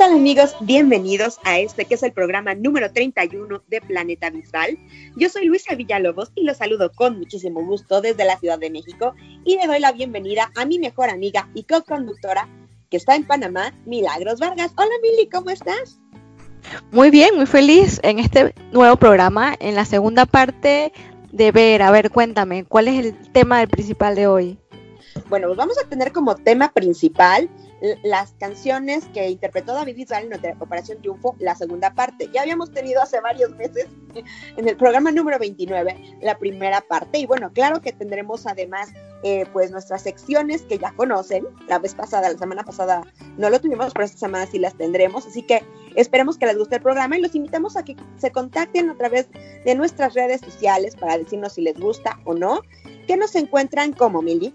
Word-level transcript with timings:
Tal 0.00 0.14
amigos? 0.14 0.56
Bienvenidos 0.60 1.38
a 1.44 1.58
este 1.58 1.84
que 1.84 1.92
es 1.92 2.02
el 2.02 2.12
programa 2.12 2.54
número 2.54 2.90
31 2.90 3.62
de 3.68 3.82
Planeta 3.82 4.30
Visual. 4.30 4.78
Yo 5.14 5.28
soy 5.28 5.44
Luisa 5.44 5.74
Villalobos 5.74 6.32
y 6.34 6.44
los 6.44 6.56
saludo 6.56 6.90
con 6.90 7.18
muchísimo 7.18 7.62
gusto 7.62 8.00
desde 8.00 8.24
la 8.24 8.38
Ciudad 8.38 8.58
de 8.58 8.70
México 8.70 9.14
y 9.44 9.58
le 9.58 9.66
doy 9.66 9.78
la 9.78 9.92
bienvenida 9.92 10.50
a 10.56 10.64
mi 10.64 10.78
mejor 10.78 11.10
amiga 11.10 11.50
y 11.52 11.64
co-conductora 11.64 12.48
que 12.88 12.96
está 12.96 13.14
en 13.14 13.26
Panamá, 13.26 13.74
Milagros 13.84 14.40
Vargas. 14.40 14.72
Hola 14.78 14.88
Mili, 15.02 15.28
¿cómo 15.28 15.50
estás? 15.50 16.00
Muy 16.92 17.10
bien, 17.10 17.36
muy 17.36 17.44
feliz 17.44 18.00
en 18.02 18.20
este 18.20 18.54
nuevo 18.72 18.96
programa, 18.96 19.54
en 19.60 19.74
la 19.74 19.84
segunda 19.84 20.24
parte 20.24 20.94
de 21.30 21.52
ver, 21.52 21.82
a 21.82 21.90
ver, 21.90 22.10
cuéntame, 22.10 22.64
¿cuál 22.64 22.88
es 22.88 23.04
el 23.04 23.32
tema 23.32 23.58
del 23.58 23.68
principal 23.68 24.14
de 24.14 24.26
hoy? 24.28 24.58
Bueno, 25.28 25.48
pues 25.48 25.58
vamos 25.58 25.76
a 25.78 25.86
tener 25.86 26.10
como 26.10 26.36
tema 26.36 26.72
principal 26.72 27.50
las 28.02 28.32
canciones 28.32 29.04
que 29.14 29.30
interpretó 29.30 29.72
David 29.74 29.96
Bisbal 29.96 30.32
en 30.32 30.62
Operación 30.62 30.98
Triunfo, 31.00 31.34
la 31.38 31.54
segunda 31.54 31.94
parte. 31.94 32.28
Ya 32.32 32.42
habíamos 32.42 32.72
tenido 32.72 33.02
hace 33.02 33.20
varios 33.20 33.50
meses 33.56 33.86
en 34.56 34.68
el 34.68 34.76
programa 34.76 35.10
número 35.10 35.38
29 35.38 36.18
la 36.20 36.38
primera 36.38 36.80
parte 36.82 37.18
y 37.18 37.26
bueno, 37.26 37.52
claro 37.52 37.80
que 37.80 37.92
tendremos 37.92 38.46
además 38.46 38.90
eh, 39.22 39.44
pues 39.52 39.70
nuestras 39.70 40.02
secciones 40.02 40.62
que 40.62 40.78
ya 40.78 40.92
conocen. 40.92 41.46
La 41.68 41.78
vez 41.78 41.94
pasada, 41.94 42.30
la 42.30 42.38
semana 42.38 42.64
pasada 42.64 43.02
no 43.36 43.50
lo 43.50 43.60
tuvimos, 43.60 43.92
pero 43.92 44.04
esta 44.04 44.18
semana 44.18 44.46
sí 44.46 44.58
las 44.58 44.74
tendremos. 44.74 45.26
Así 45.26 45.42
que 45.42 45.62
esperemos 45.94 46.38
que 46.38 46.46
les 46.46 46.56
guste 46.56 46.76
el 46.76 46.82
programa 46.82 47.18
y 47.18 47.20
los 47.20 47.34
invitamos 47.34 47.76
a 47.76 47.84
que 47.84 47.96
se 48.16 48.30
contacten 48.30 48.88
a 48.90 48.96
través 48.96 49.28
de 49.64 49.74
nuestras 49.74 50.14
redes 50.14 50.40
sociales 50.40 50.96
para 50.96 51.18
decirnos 51.18 51.54
si 51.54 51.62
les 51.62 51.78
gusta 51.78 52.18
o 52.24 52.34
no. 52.34 52.62
Que 53.06 53.16
nos 53.16 53.34
encuentran 53.34 53.92
como 53.92 54.22
Mili 54.22 54.54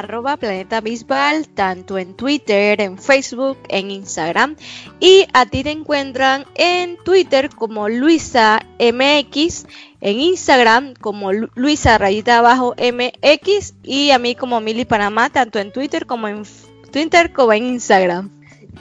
arroba 0.00 0.36
Planeta 0.36 0.80
Bisbal, 0.80 1.48
tanto 1.48 1.96
en 1.96 2.14
Twitter, 2.14 2.80
en 2.80 2.98
Facebook, 2.98 3.58
en 3.68 3.90
Instagram. 3.90 4.56
Y 4.98 5.26
a 5.32 5.46
ti 5.46 5.62
te 5.62 5.70
encuentran 5.70 6.44
en 6.54 6.96
Twitter 7.04 7.50
como 7.50 7.88
Luisa 7.88 8.60
MX, 8.78 9.66
en 10.00 10.20
Instagram 10.20 10.94
como 10.94 11.32
Luisa 11.32 11.98
Rayita 11.98 12.38
Abajo 12.38 12.74
MX 12.76 13.74
y 13.82 14.10
a 14.10 14.18
mí 14.18 14.34
como 14.34 14.60
Mili 14.60 14.84
Panamá, 14.84 15.30
tanto 15.30 15.58
en 15.58 15.72
Twitter 15.72 16.06
como 16.06 16.28
en 16.28 16.42
Twitter 16.90 17.32
como 17.32 17.52
en 17.52 17.64
Instagram. 17.64 18.30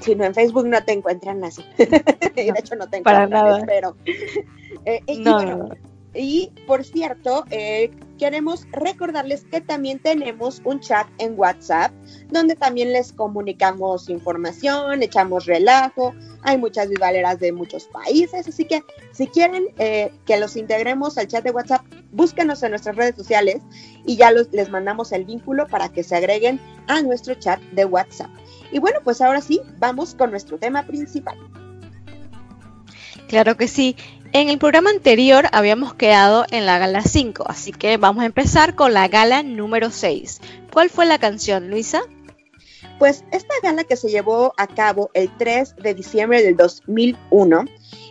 Si 0.01 0.15
no, 0.15 0.23
en 0.25 0.33
Facebook 0.33 0.67
no 0.67 0.83
te 0.83 0.93
encuentran 0.93 1.43
así. 1.43 1.63
de 1.77 2.53
hecho, 2.57 2.75
no 2.75 2.87
te 2.89 2.97
encuentran, 2.97 3.03
Para 3.03 3.27
nada. 3.27 3.63
pero... 3.65 3.95
Eh, 4.85 5.01
y, 5.07 5.17
No, 5.19 5.35
bueno, 5.35 5.57
no, 5.57 5.67
no. 5.67 5.75
y 6.13 6.51
por 6.65 6.85
cierto, 6.85 7.43
eh, 7.49 7.91
queremos 8.19 8.67
recordarles 8.71 9.45
que 9.49 9.61
también 9.61 9.97
tenemos 9.97 10.61
un 10.65 10.79
chat 10.79 11.07
en 11.17 11.33
WhatsApp 11.39 11.91
donde 12.27 12.55
también 12.55 12.93
les 12.93 13.11
comunicamos 13.11 14.09
información, 14.09 15.01
echamos 15.01 15.47
relajo, 15.47 16.13
hay 16.43 16.57
muchas 16.57 16.89
vivaleras 16.89 17.39
de 17.39 17.51
muchos 17.51 17.85
países, 17.85 18.47
así 18.47 18.65
que 18.65 18.83
si 19.11 19.25
quieren 19.27 19.69
eh, 19.79 20.11
que 20.25 20.39
los 20.39 20.55
integremos 20.55 21.17
al 21.17 21.27
chat 21.27 21.43
de 21.43 21.51
WhatsApp, 21.51 21.83
búsquenos 22.11 22.61
en 22.61 22.71
nuestras 22.71 22.95
redes 22.95 23.15
sociales 23.15 23.61
y 24.05 24.17
ya 24.17 24.31
les 24.31 24.69
mandamos 24.69 25.11
el 25.11 25.25
vínculo 25.25 25.67
para 25.67 25.89
que 25.89 26.03
se 26.03 26.15
agreguen 26.15 26.59
a 26.87 27.01
nuestro 27.01 27.33
chat 27.35 27.59
de 27.71 27.85
WhatsApp. 27.85 28.29
Y 28.71 28.79
bueno, 28.79 28.99
pues 29.03 29.21
ahora 29.21 29.41
sí, 29.41 29.61
vamos 29.79 30.13
con 30.13 30.29
nuestro 30.29 30.59
tema 30.59 30.83
principal. 30.83 31.37
Claro 33.29 33.55
que 33.55 33.67
sí. 33.67 33.95
En 34.31 34.49
el 34.49 34.59
programa 34.59 34.91
anterior 34.91 35.47
habíamos 35.53 35.95
quedado 35.95 36.45
en 36.51 36.67
la 36.67 36.77
gala 36.77 37.01
5, 37.01 37.45
así 37.47 37.71
que 37.71 37.97
vamos 37.97 38.21
a 38.21 38.27
empezar 38.27 38.75
con 38.75 38.93
la 38.93 39.07
gala 39.07 39.41
número 39.41 39.89
6. 39.89 40.39
¿Cuál 40.71 40.91
fue 40.91 41.07
la 41.07 41.17
canción, 41.17 41.71
Luisa? 41.71 42.03
Pues 42.99 43.23
esta 43.31 43.55
gala 43.63 43.85
que 43.85 43.95
se 43.95 44.09
llevó 44.09 44.53
a 44.57 44.67
cabo 44.67 45.09
el 45.15 45.35
3 45.35 45.77
de 45.77 45.95
diciembre 45.95 46.43
del 46.43 46.55
2001, 46.57 47.65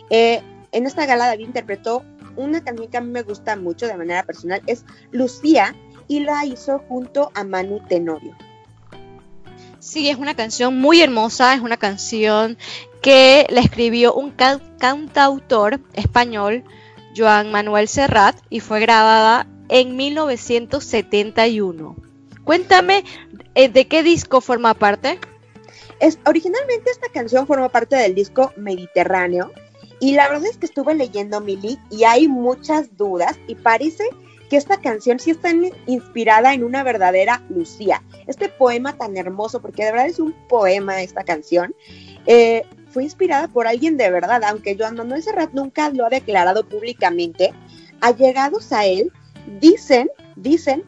eh, 0.09 0.41
en 0.73 0.85
esta 0.85 1.05
gala 1.05 1.27
David 1.27 1.45
interpretó 1.45 2.03
una 2.35 2.65
canción 2.65 2.89
que 2.89 2.97
a 2.97 3.01
mí 3.01 3.11
me 3.11 3.23
gusta 3.23 3.55
mucho 3.55 3.87
de 3.87 3.95
manera 3.95 4.23
personal, 4.23 4.61
es 4.67 4.83
Lucía, 5.11 5.73
y 6.09 6.19
la 6.19 6.45
hizo 6.45 6.79
junto 6.89 7.31
a 7.33 7.45
Manu 7.45 7.79
Tenorio. 7.87 8.35
Sí, 9.79 10.09
es 10.09 10.17
una 10.17 10.35
canción 10.35 10.77
muy 10.77 11.01
hermosa, 11.01 11.53
es 11.53 11.61
una 11.61 11.77
canción 11.77 12.57
que 13.01 13.45
la 13.49 13.61
escribió 13.61 14.13
un 14.13 14.31
ca- 14.31 14.61
cantautor 14.79 15.79
español, 15.93 16.63
Joan 17.15 17.51
Manuel 17.51 17.87
Serrat, 17.87 18.35
y 18.49 18.59
fue 18.59 18.79
grabada 18.79 19.47
en 19.69 19.95
1971. 19.95 21.95
Cuéntame, 22.43 23.03
eh, 23.55 23.69
¿de 23.69 23.87
qué 23.87 24.03
disco 24.03 24.41
forma 24.41 24.73
parte? 24.73 25.19
Es, 25.99 26.17
originalmente 26.25 26.89
esta 26.91 27.09
canción 27.09 27.45
formó 27.45 27.69
parte 27.69 27.95
del 27.95 28.15
disco 28.15 28.51
Mediterráneo, 28.57 29.51
y 29.99 30.13
la 30.13 30.29
verdad 30.29 30.47
es 30.49 30.57
que 30.57 30.65
estuve 30.65 30.95
leyendo 30.95 31.41
Mili 31.41 31.77
y 31.89 32.05
hay 32.05 32.27
muchas 32.27 32.97
dudas, 32.97 33.37
y 33.47 33.55
parece 33.55 34.03
que 34.49 34.57
esta 34.57 34.81
canción 34.81 35.19
sí 35.19 35.29
está 35.29 35.51
inspirada 35.85 36.55
en 36.55 36.63
una 36.63 36.81
verdadera 36.83 37.43
Lucía. 37.49 38.01
Este 38.25 38.49
poema 38.49 38.97
tan 38.97 39.15
hermoso, 39.15 39.61
porque 39.61 39.85
de 39.85 39.91
verdad 39.91 40.07
es 40.07 40.17
un 40.19 40.33
poema 40.47 41.03
esta 41.03 41.23
canción, 41.23 41.75
eh, 42.25 42.65
fue 42.89 43.03
inspirada 43.03 43.47
por 43.47 43.67
alguien 43.67 43.97
de 43.97 44.09
verdad, 44.09 44.43
aunque 44.43 44.75
Joan 44.77 44.95
Manuel 44.95 45.23
Serrat 45.23 45.51
nunca 45.53 45.89
lo 45.89 46.05
ha 46.05 46.09
declarado 46.09 46.67
públicamente. 46.67 47.53
Allegados 48.01 48.71
a 48.71 48.85
él 48.85 49.11
dicen, 49.59 50.09
dicen 50.35 50.83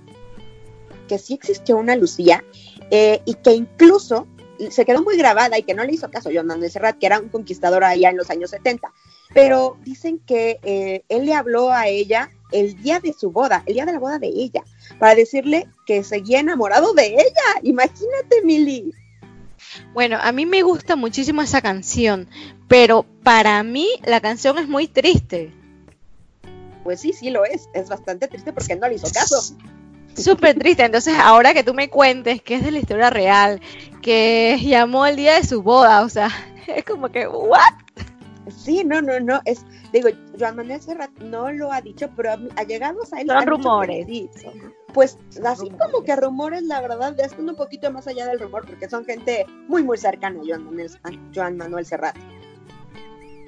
que 1.07 1.17
sí 1.19 1.34
existió 1.34 1.78
una 1.78 1.95
Lucía 1.95 2.44
eh, 2.90 3.22
y 3.25 3.35
que 3.35 3.53
incluso 3.53 4.28
se 4.69 4.85
quedó 4.85 5.01
muy 5.03 5.17
grabada 5.17 5.57
y 5.57 5.63
que 5.63 5.73
no 5.73 5.84
le 5.84 5.94
hizo 5.94 6.11
caso 6.11 6.29
Joan 6.31 6.47
Manuel 6.47 6.72
Serrat, 6.72 6.97
que 7.00 7.06
era 7.06 7.19
un 7.19 7.29
conquistador 7.29 7.84
allá 7.84 8.09
en 8.09 8.17
los 8.17 8.29
años 8.29 8.51
70. 8.51 8.91
Pero 9.34 9.78
dicen 9.84 10.19
que 10.19 10.59
eh, 10.63 11.03
él 11.09 11.25
le 11.25 11.34
habló 11.34 11.72
a 11.72 11.88
ella 11.88 12.29
el 12.51 12.81
día 12.81 13.00
de 13.00 13.13
su 13.13 13.31
boda, 13.31 13.63
el 13.66 13.75
día 13.75 13.85
de 13.85 13.94
la 13.94 14.00
boda 14.00 14.19
de 14.19 14.28
ella, 14.28 14.63
para 15.00 15.16
decirle 15.16 15.67
que 15.85 16.03
seguía 16.03 16.40
enamorado 16.40 16.94
de 16.94 17.07
ella. 17.07 17.61
Imagínate, 17.63 18.41
Mili. 18.44 18.91
Bueno, 19.93 20.17
a 20.21 20.31
mí 20.31 20.45
me 20.45 20.61
gusta 20.63 20.95
muchísimo 20.95 21.41
esa 21.41 21.61
canción, 21.61 22.27
pero 22.67 23.05
para 23.23 23.61
mí 23.63 23.87
la 24.03 24.21
canción 24.21 24.57
es 24.57 24.67
muy 24.67 24.87
triste. 24.87 25.53
Pues 26.83 26.99
sí, 26.99 27.13
sí 27.13 27.29
lo 27.29 27.45
es. 27.45 27.69
Es 27.73 27.89
bastante 27.89 28.27
triste 28.27 28.53
porque 28.53 28.75
no 28.75 28.87
le 28.87 28.95
hizo 28.95 29.07
caso. 29.11 29.55
Súper 30.15 30.57
triste. 30.57 30.83
Entonces, 30.83 31.15
ahora 31.17 31.53
que 31.53 31.63
tú 31.63 31.73
me 31.73 31.89
cuentes 31.89 32.41
que 32.41 32.55
es 32.55 32.63
de 32.63 32.71
la 32.71 32.79
historia 32.79 33.09
real, 33.09 33.61
que 34.01 34.59
llamó 34.61 35.05
el 35.05 35.15
día 35.15 35.35
de 35.35 35.45
su 35.45 35.61
boda, 35.61 36.01
o 36.01 36.09
sea, 36.09 36.29
es 36.67 36.83
como 36.83 37.09
que, 37.09 37.27
¿what? 37.27 37.59
Sí, 38.49 38.83
no, 38.83 39.01
no, 39.01 39.19
no. 39.19 39.41
Es, 39.45 39.65
digo, 39.93 40.09
Joan 40.37 40.55
Manuel 40.55 40.81
Serrat 40.81 41.11
no 41.19 41.51
lo 41.51 41.71
ha 41.71 41.81
dicho, 41.81 42.09
pero 42.15 42.31
allegados 42.55 43.13
a 43.13 43.21
él. 43.21 43.27
Son 43.27 43.37
han 43.37 43.45
dicho 43.45 43.51
rumores. 43.51 44.07
sí. 44.07 44.29
Pues 44.94 45.18
así 45.46 45.69
como 45.69 46.03
que 46.03 46.16
rumores, 46.16 46.63
la 46.63 46.81
verdad, 46.81 47.16
ya 47.18 47.25
están 47.25 47.50
un 47.50 47.56
poquito 47.56 47.91
más 47.91 48.07
allá 48.07 48.28
del 48.28 48.40
rumor, 48.40 48.66
porque 48.66 48.90
son 48.90 49.06
gente 49.06 49.46
muy, 49.68 49.84
muy 49.84 49.97
cercana 49.97 50.40
a 50.41 50.44
Joan 50.46 50.66
Manuel, 50.66 50.91
a 51.03 51.09
Joan 51.34 51.57
Manuel 51.57 51.85
Serrat. 51.85 52.16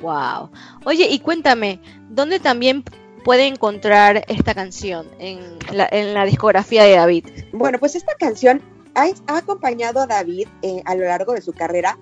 Wow. 0.01 0.49
Oye, 0.85 1.07
y 1.09 1.19
cuéntame, 1.19 1.79
¿dónde 2.09 2.39
también 2.39 2.83
puede 3.23 3.47
encontrar 3.47 4.25
esta 4.27 4.53
canción? 4.53 5.07
En 5.19 5.39
la, 5.71 5.87
en 5.91 6.13
la 6.13 6.25
discografía 6.25 6.83
de 6.83 6.95
David. 6.95 7.25
Bueno, 7.53 7.79
pues 7.79 7.95
esta 7.95 8.13
canción 8.15 8.61
ha, 8.95 9.05
ha 9.27 9.37
acompañado 9.37 10.01
a 10.01 10.07
David 10.07 10.47
eh, 10.61 10.81
a 10.85 10.95
lo 10.95 11.05
largo 11.05 11.33
de 11.33 11.41
su 11.41 11.53
carrera 11.53 11.97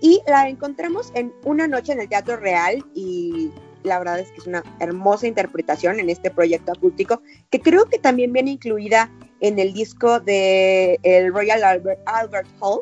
y 0.00 0.20
la 0.26 0.48
encontramos 0.48 1.10
en 1.14 1.32
Una 1.44 1.66
noche 1.66 1.92
en 1.92 2.00
el 2.00 2.08
Teatro 2.08 2.36
Real 2.36 2.84
y 2.94 3.50
la 3.84 3.98
verdad 3.98 4.18
es 4.18 4.30
que 4.32 4.38
es 4.38 4.46
una 4.46 4.64
hermosa 4.80 5.26
interpretación 5.26 6.00
en 6.00 6.10
este 6.10 6.30
proyecto 6.30 6.72
acústico 6.72 7.22
que 7.50 7.60
creo 7.60 7.84
que 7.84 7.98
también 7.98 8.32
viene 8.32 8.50
incluida 8.50 9.10
en 9.40 9.58
el 9.58 9.72
disco 9.72 10.20
de 10.20 10.98
el 11.02 11.32
Royal 11.32 11.62
Albert, 11.62 12.00
Albert 12.06 12.48
Hall 12.60 12.80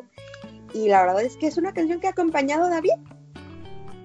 y 0.73 0.87
la 0.87 1.05
verdad 1.05 1.21
es 1.21 1.37
que 1.37 1.47
es 1.47 1.57
una 1.57 1.73
canción 1.73 1.99
que 1.99 2.07
ha 2.07 2.11
acompañado 2.11 2.65
a 2.65 2.69
David. 2.69 2.91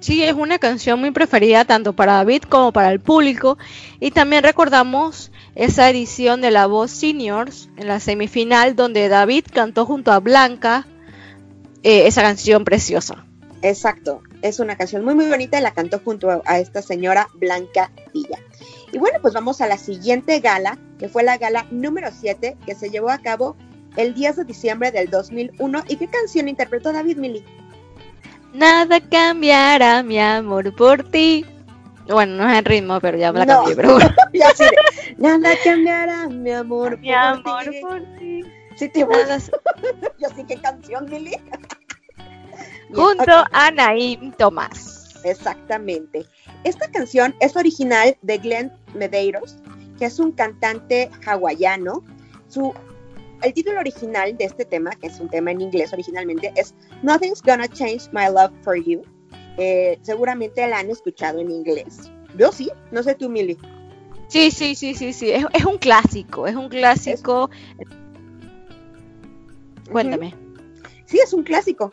Sí, 0.01 0.23
es 0.23 0.35
una 0.35 0.59
canción 0.59 1.01
muy 1.01 1.11
preferida 1.11 1.65
tanto 1.65 1.93
para 1.93 2.15
David 2.15 2.43
como 2.43 2.73
para 2.73 2.93
el 2.93 3.01
público. 3.01 3.59
Y 3.99 4.13
también 4.13 4.45
recordamos 4.45 5.33
esa 5.57 5.91
edición 5.91 6.41
de 6.41 6.53
La 6.53 6.67
Voz 6.67 6.93
Seniors 6.93 7.69
en 7.77 7.89
la 7.89 7.99
semifinal 7.99 8.77
donde 8.77 9.09
David 9.09 9.47
cantó 9.53 9.87
junto 9.87 10.13
a 10.13 10.21
Blanca 10.21 10.87
eh, 11.83 12.07
esa 12.07 12.23
canción 12.23 12.65
preciosa. 12.65 13.25
Exacto, 13.63 14.23
es 14.43 14.61
una 14.61 14.77
canción 14.77 15.05
muy 15.05 15.15
muy 15.15 15.29
bonita 15.29 15.59
y 15.59 15.63
la 15.63 15.73
cantó 15.73 16.01
junto 16.05 16.43
a, 16.45 16.59
esta 16.59 16.83
señora 16.83 17.29
Blanca 17.35 17.91
Villa. 18.13 18.39
Y 18.93 18.99
bueno, 18.99 19.19
pues 19.21 19.35
vamos 19.35 19.61
a 19.61 19.67
la 19.67 19.77
siguiente 19.79 20.41
gala 20.41 20.79
que 20.99 21.09
fue 21.09 21.23
la 21.23 21.37
gala 21.39 21.67
número 21.71 22.09
7 22.13 22.57
que 22.65 22.75
se 22.75 22.91
llevó 22.91 23.11
a 23.11 23.19
cabo 23.19 23.57
el 23.97 24.15
10 24.15 24.37
de 24.37 24.45
diciembre 24.45 24.91
del 24.93 25.11
2001. 25.11 25.83
¿Y 25.89 25.97
qué 25.97 26.07
canción 26.09 26.49
interpretó 26.49 26.93
David 26.93 27.17
Millie? 27.19 27.45
Nada 28.53 29.01
cambiará 29.01 30.03
mi 30.03 30.19
amor 30.19 30.75
por 30.75 31.03
ti. 31.11 31.45
Bueno, 32.09 32.37
no 32.37 32.49
es 32.51 32.59
el 32.59 32.65
ritmo, 32.65 32.99
pero 33.01 33.19
ya 33.19 33.33
me 33.33 33.41
la 33.41 33.45
No. 33.47 33.55
cambié, 33.57 33.77
pero 33.77 33.93
bueno. 33.95 34.11
Nada 35.19 35.51
cambiará 35.63 36.27
mi 36.29 36.51
amor 36.53 36.99
Mi 36.99 37.09
por 37.09 37.17
amor 37.17 37.65
ti". 37.71 37.81
por 37.83 38.03
ti. 38.19 38.45
Sí, 38.77 38.89
te. 38.89 39.05
Nada- 39.05 39.39
Yo 40.19 40.29
sí, 40.35 40.45
¿qué 40.49 40.57
canción, 40.57 41.05
Millie? 41.11 41.39
Junto 42.95 43.45
a 43.53 43.71
Naim 43.71 44.33
Tomás. 44.33 45.15
Exactamente. 45.25 46.27
Esta 46.65 46.91
canción 46.91 47.35
es 47.41 47.57
original 47.57 48.17
de 48.23 48.39
Glenn 48.39 48.73
Medeiros, 48.95 49.57
que 49.99 50.07
es 50.07 50.19
un 50.19 50.33
cantante 50.33 51.11
hawaiano. 51.27 52.05
Su, 52.49 52.73
el 53.43 53.53
título 53.53 53.81
original 53.81 54.37
de 54.37 54.45
este 54.45 54.65
tema, 54.65 54.91
que 54.91 55.09
es 55.09 55.21
un 55.21 55.29
tema 55.29 55.51
en 55.51 55.61
inglés 55.61 55.93
originalmente, 55.93 56.53
es 56.57 56.75
Nothing's 57.03 57.43
Gonna 57.43 57.69
Change 57.69 58.09
My 58.13 58.27
Love 58.33 58.53
for 58.63 58.77
You. 58.77 59.03
Eh, 59.57 59.99
seguramente 60.03 60.67
la 60.69 60.79
han 60.79 60.91
escuchado 60.91 61.41
en 61.41 61.51
inglés. 61.51 62.11
Yo 62.37 62.53
sí, 62.53 62.71
no 62.91 63.03
sé 63.03 63.15
tú, 63.15 63.29
Millie. 63.29 63.59
Sí, 64.29 64.51
sí, 64.51 64.75
sí, 64.75 64.95
sí, 64.95 65.13
sí. 65.13 65.31
Es, 65.31 65.45
es 65.53 65.65
un 65.65 65.79
clásico, 65.79 66.47
es 66.47 66.55
un 66.55 66.69
clásico. 66.69 67.51
Cuéntame. 69.91 70.35
Sí, 71.07 71.19
es 71.19 71.33
un 71.33 71.43
clásico. 71.43 71.93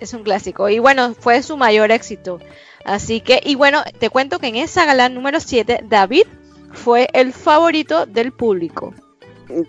Es 0.00 0.14
un 0.14 0.22
clásico. 0.22 0.68
Y 0.68 0.78
bueno, 0.78 1.14
fue 1.14 1.42
su 1.42 1.56
mayor 1.56 1.90
éxito. 1.90 2.40
Así 2.84 3.20
que, 3.20 3.40
y 3.44 3.54
bueno, 3.54 3.82
te 3.98 4.10
cuento 4.10 4.38
que 4.38 4.46
en 4.48 4.56
esa 4.56 4.84
gala 4.84 5.08
número 5.08 5.40
7, 5.40 5.84
David 5.88 6.24
fue 6.72 7.08
el 7.12 7.32
favorito 7.32 8.06
del 8.06 8.32
público. 8.32 8.94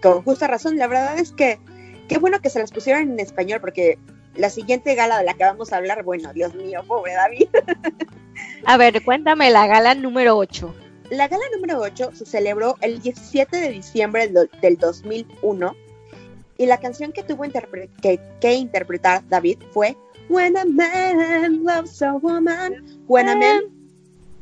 Con 0.01 0.21
justa 0.23 0.47
razón. 0.47 0.77
La 0.77 0.87
verdad 0.87 1.17
es 1.17 1.31
que 1.31 1.59
qué 2.07 2.17
bueno 2.17 2.39
que 2.41 2.49
se 2.49 2.59
las 2.59 2.71
pusieron 2.71 3.03
en 3.03 3.19
español, 3.19 3.59
porque 3.59 3.97
la 4.35 4.49
siguiente 4.49 4.95
gala 4.95 5.17
de 5.17 5.23
la 5.23 5.33
que 5.33 5.43
vamos 5.43 5.73
a 5.73 5.77
hablar, 5.77 6.03
bueno, 6.03 6.31
Dios 6.33 6.53
mío, 6.53 6.83
pobre 6.87 7.13
David. 7.13 7.47
A 8.65 8.77
ver, 8.77 9.03
cuéntame 9.03 9.49
la 9.49 9.65
gala 9.67 9.95
número 9.95 10.37
8. 10.37 10.73
La 11.09 11.27
gala 11.27 11.43
número 11.55 11.79
8 11.79 12.11
se 12.13 12.25
celebró 12.25 12.75
el 12.81 13.01
17 13.01 13.57
de 13.57 13.69
diciembre 13.69 14.27
del 14.27 14.49
del 14.61 14.77
2001 14.77 15.75
y 16.57 16.65
la 16.65 16.79
canción 16.79 17.11
que 17.11 17.23
tuvo 17.23 17.43
que, 18.01 18.19
que 18.41 18.53
interpretar 18.55 19.27
David 19.27 19.59
fue 19.71 19.95
When 20.29 20.57
a 20.57 20.65
Man 20.65 21.63
Loves 21.63 22.01
a 22.01 22.13
Woman, 22.13 23.03
When 23.07 23.29
a 23.29 23.35
Man 23.35 23.63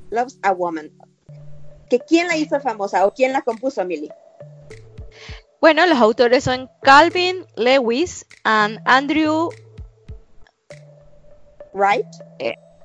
Loves 0.10 0.40
a 0.44 0.52
Woman. 0.52 0.92
¿Que 1.90 2.00
¿Quién 2.00 2.28
la 2.28 2.36
hizo 2.36 2.60
famosa 2.60 3.06
o 3.06 3.14
quién 3.14 3.34
la 3.34 3.42
compuso, 3.42 3.86
Millie? 3.86 4.12
Bueno, 5.62 5.86
los 5.86 6.00
autores 6.00 6.44
son 6.44 6.70
Calvin 6.82 7.46
Lewis 7.56 8.26
and 8.44 8.80
Andrew 8.86 9.52
Right? 11.76 12.08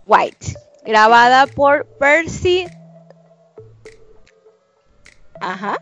White. 0.07 0.57
Grabada 0.85 1.47
por 1.47 1.87
Percy. 1.99 2.67
Ajá. 5.41 5.79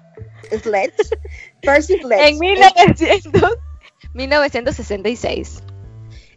Sledge. 0.63 0.93
Percy 1.63 1.99
Sledge. 2.01 2.29
En 2.29 2.39
1900 2.39 3.57
1966. 4.13 5.63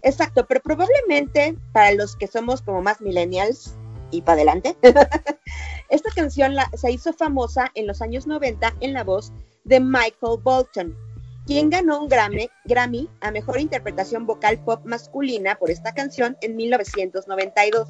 Exacto, 0.04 0.46
pero 0.48 0.62
probablemente 0.62 1.56
para 1.74 1.94
los 1.94 2.16
que 2.16 2.28
somos 2.28 2.62
como 2.62 2.82
más 2.82 3.02
millennials 3.02 3.76
y 4.10 4.22
para 4.22 4.42
adelante, 4.42 4.76
esta 5.90 6.10
canción 6.16 6.56
se 6.76 6.92
hizo 6.92 7.14
famosa 7.14 7.72
en 7.76 7.88
los 7.88 8.02
años 8.02 8.28
90 8.28 8.76
en 8.82 8.94
la 8.94 9.04
voz 9.04 9.32
de 9.64 9.80
Michael 9.80 10.40
Bolton, 10.44 10.98
quien 11.46 11.70
ganó 11.70 12.02
un 12.02 12.10
Grammy, 12.10 12.50
Grammy 12.66 13.10
a 13.22 13.32
Mejor 13.32 13.60
Interpretación 13.60 14.26
Vocal 14.26 14.60
Pop 14.64 14.82
Masculina 14.86 15.56
por 15.56 15.72
esta 15.72 15.94
canción 15.94 16.38
en 16.42 16.56
1992. 16.56 17.88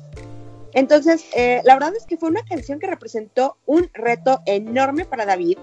Entonces, 0.73 1.25
eh, 1.35 1.61
la 1.65 1.73
verdad 1.73 1.95
es 1.95 2.05
que 2.05 2.17
fue 2.17 2.29
una 2.29 2.43
canción 2.43 2.79
que 2.79 2.87
representó 2.87 3.57
un 3.65 3.89
reto 3.93 4.41
enorme 4.45 5.05
para 5.05 5.25
David 5.25 5.57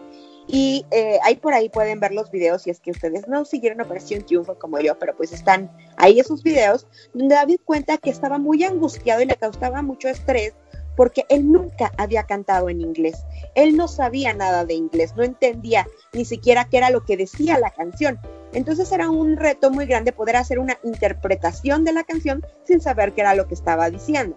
y 0.49 0.87
eh, 0.91 1.19
ahí 1.23 1.37
por 1.37 1.53
ahí 1.53 1.69
pueden 1.69 2.01
ver 2.01 2.13
los 2.13 2.31
videos 2.31 2.63
si 2.63 2.71
es 2.71 2.81
que 2.81 2.91
ustedes 2.91 3.29
no 3.29 3.45
siguieron 3.45 3.83
Operación 3.83 4.25
Triunfo 4.25 4.59
como 4.59 4.81
yo, 4.81 4.99
pero 4.99 5.15
pues 5.15 5.33
están 5.33 5.71
ahí 5.99 6.19
esos 6.19 6.43
videos 6.43 6.87
donde 7.13 7.35
David 7.35 7.61
cuenta 7.65 7.99
que 7.99 8.09
estaba 8.09 8.39
muy 8.39 8.65
angustiado 8.65 9.21
y 9.21 9.27
le 9.27 9.37
causaba 9.37 9.83
mucho 9.83 10.09
estrés 10.09 10.55
porque 10.97 11.27
él 11.29 11.53
nunca 11.53 11.93
había 11.97 12.25
cantado 12.25 12.69
en 12.71 12.81
inglés. 12.81 13.19
Él 13.55 13.77
no 13.77 13.87
sabía 13.87 14.33
nada 14.33 14.65
de 14.65 14.75
inglés, 14.75 15.15
no 15.15 15.23
entendía 15.23 15.87
ni 16.13 16.25
siquiera 16.25 16.65
qué 16.65 16.79
era 16.79 16.91
lo 16.91 17.05
que 17.05 17.17
decía 17.17 17.59
la 17.61 17.71
canción. 17.71 18.19
Entonces 18.53 18.91
era 18.91 19.09
un 19.09 19.37
reto 19.37 19.71
muy 19.71 19.87
grande 19.87 20.13
poder 20.13 20.37
hacer 20.37 20.59
una 20.59 20.79
interpretación 20.83 21.85
de 21.85 21.93
la 21.93 22.03
canción 22.03 22.45
sin 22.65 22.81
saber 22.81 23.13
qué 23.13 23.21
era 23.21 23.37
lo 23.37 23.47
que 23.47 23.55
estaba 23.55 23.91
diciendo. 23.91 24.37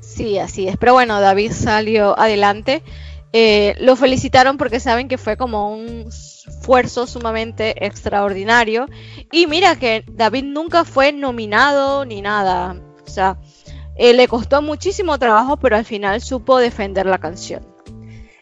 Sí, 0.00 0.38
así 0.38 0.68
es. 0.68 0.76
Pero 0.78 0.94
bueno, 0.94 1.20
David 1.20 1.52
salió 1.52 2.18
adelante. 2.18 2.82
Eh, 3.32 3.74
lo 3.78 3.96
felicitaron 3.96 4.58
porque 4.58 4.78
saben 4.78 5.08
que 5.08 5.16
fue 5.16 5.36
como 5.36 5.72
un 5.72 6.06
esfuerzo 6.08 7.06
sumamente 7.06 7.84
extraordinario. 7.84 8.86
Y 9.30 9.46
mira 9.46 9.76
que 9.76 10.04
David 10.06 10.44
nunca 10.44 10.84
fue 10.84 11.12
nominado 11.12 12.04
ni 12.04 12.20
nada. 12.20 12.76
O 13.04 13.08
sea, 13.08 13.38
eh, 13.96 14.12
le 14.12 14.28
costó 14.28 14.62
muchísimo 14.62 15.18
trabajo, 15.18 15.56
pero 15.56 15.76
al 15.76 15.84
final 15.84 16.20
supo 16.20 16.58
defender 16.58 17.06
la 17.06 17.18
canción. 17.18 17.66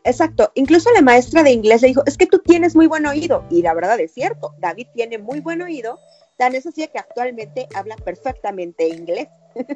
Exacto, 0.02 0.50
incluso 0.54 0.90
la 0.92 1.02
maestra 1.02 1.42
de 1.42 1.50
inglés 1.50 1.82
le 1.82 1.88
dijo, 1.88 2.02
es 2.06 2.16
que 2.16 2.26
tú 2.26 2.38
tienes 2.38 2.74
muy 2.74 2.86
buen 2.86 3.06
oído. 3.06 3.44
Y 3.50 3.62
la 3.62 3.74
verdad 3.74 4.00
es 4.00 4.12
cierto, 4.12 4.54
David 4.58 4.86
tiene 4.94 5.18
muy 5.18 5.40
buen 5.40 5.60
oído, 5.60 5.98
tan 6.38 6.54
es 6.54 6.66
así 6.66 6.86
que 6.88 6.98
actualmente 6.98 7.68
habla 7.74 7.96
perfectamente 7.96 8.88
inglés. 8.88 9.28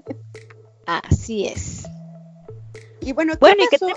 Así 0.86 1.46
es. 1.46 1.84
Y 3.00 3.12
bueno, 3.12 3.32
¿qué 3.34 3.38
Bueno, 3.40 3.64
¿y 3.64 3.68
qué 3.68 3.78
pasó? 3.78 3.94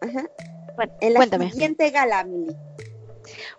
Ajá. 0.00 0.28
Bueno, 0.76 0.92
En 1.00 1.12
la 1.14 1.18
cuéntame. 1.18 1.50
siguiente 1.50 1.90
gala, 1.90 2.24
Mili. 2.24 2.54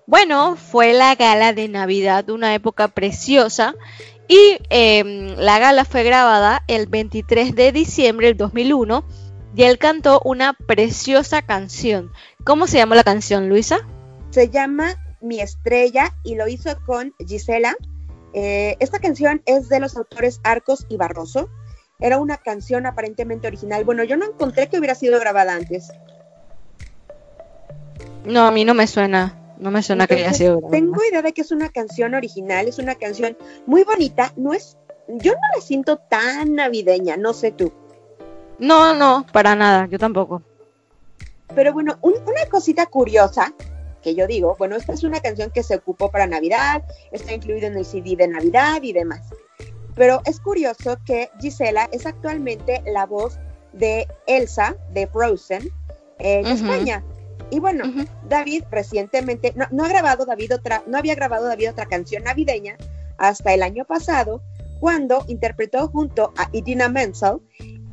Bueno, 0.06 0.56
fue 0.56 0.94
la 0.94 1.16
gala 1.16 1.54
de 1.54 1.68
Navidad, 1.68 2.30
una 2.30 2.54
época 2.56 2.88
preciosa. 2.88 3.76
Y 4.28 4.60
em, 4.70 5.36
la 5.38 5.60
gala 5.60 5.86
fue 5.86 6.04
grabada 6.04 6.64
el 6.68 6.86
23 6.88 7.56
de 7.56 7.72
diciembre 7.72 8.28
del 8.28 8.38
2001 8.38 9.04
y 9.56 9.64
él 9.64 9.78
cantó 9.80 10.22
una 10.24 10.54
preciosa 10.54 11.42
canción. 11.42 12.12
¿Cómo 12.44 12.68
se 12.68 12.78
llama 12.78 12.96
la 12.96 13.04
canción, 13.04 13.50
Luisa? 13.50 13.80
Se 14.30 14.50
llama 14.50 14.96
Mi 15.19 15.42
Estrella 15.42 16.14
y 16.24 16.36
lo 16.36 16.48
hizo 16.48 16.69
con 16.86 17.14
Gisela. 17.28 17.76
Eh, 18.34 18.78
esta 18.80 19.00
canción 19.00 19.42
es 19.48 19.68
de 19.69 19.80
los 19.80 19.98
autores 19.98 20.40
Arcos 20.44 20.86
y 20.90 20.98
Barroso. 20.98 21.50
Era 22.00 22.19
una 22.19 22.38
canción 22.38 22.86
aparentemente 22.86 23.48
original. 23.48 23.84
Bueno, 23.84 24.04
yo 24.04 24.16
no 24.16 24.26
encontré 24.26 24.69
que 24.69 24.78
hubiera 24.78 24.94
sido 24.96 25.19
grabada 25.19 25.56
antes. 25.56 25.92
No, 28.26 28.45
a 28.47 28.52
mí 28.52 28.66
no 28.66 28.73
me 28.73 28.88
suena. 28.88 29.35
No 29.57 29.71
me 29.71 29.83
suena 29.83 30.07
que 30.07 30.16
haya 30.16 30.33
sido. 30.33 30.61
Tengo 30.71 31.02
idea 31.09 31.21
de 31.21 31.33
que 31.33 31.42
es 31.42 31.52
una 31.52 31.68
canción 31.69 32.14
original, 32.14 32.68
es 32.68 32.80
una 32.80 32.95
canción 32.95 33.35
muy 33.66 33.83
bonita. 33.83 34.31
No 34.38 34.54
es, 34.54 34.78
yo 35.07 35.33
no 35.33 35.40
la 35.56 35.61
siento 35.61 35.97
tan 35.97 36.56
navideña, 36.56 37.18
no 37.18 37.33
sé 37.33 37.52
tú. 37.52 37.73
No, 38.57 38.94
no, 38.95 39.26
para 39.33 39.56
nada, 39.56 39.88
yo 39.88 39.99
tampoco. 39.99 40.42
Pero 41.54 41.73
bueno, 41.73 41.97
un- 42.02 42.14
una 42.26 42.45
cosita 42.49 42.85
curiosa 42.85 43.54
que 44.02 44.16
yo 44.16 44.28
digo, 44.28 44.56
bueno, 44.57 44.78
esta 44.78 44.94
es 44.94 45.04
una 45.04 45.19
canción 45.19 45.52
que 45.52 45.61
se 45.64 45.76
ocupó 45.76 46.09
para 46.09 46.26
Navidad, 46.26 46.83
está 47.11 47.33
incluido 47.33 47.68
en 47.68 47.76
el 47.78 47.83
CD 47.85 48.16
de 48.16 48.30
Navidad 48.30 48.81
y 48.81 48.94
demás. 48.94 49.21
Pero 49.95 50.21
es 50.23 50.40
curioso 50.40 50.97
que 51.06 51.30
Gisela 51.42 51.90
es 51.92 52.06
actualmente 52.06 52.81
la 52.85 53.06
voz 53.06 53.38
de 53.73 54.07
Elsa 54.26 54.78
de 54.94 55.06
Frozen 55.07 55.69
en 56.19 56.45
Ujú. 56.45 56.54
España. 56.56 57.04
Y 57.52 57.60
bueno. 57.60 57.86
David 58.28 58.64
recientemente, 58.70 59.54
no, 59.56 59.66
no 59.72 59.84
ha 59.84 59.90
grabado 59.90 60.26
David 60.26 60.56
otra, 60.56 60.84
no 60.88 60.98
había 60.98 61.16
grabado 61.16 61.48
David 61.48 61.72
otra 61.72 61.86
canción 61.86 62.24
navideña 62.24 62.78
hasta 63.18 63.54
el 63.54 63.64
año 63.64 63.86
pasado, 63.86 64.42
cuando 64.80 65.26
interpretó 65.28 65.88
junto 65.90 66.34
a 66.38 66.50
Idina 66.54 66.88
Menzel 66.88 67.40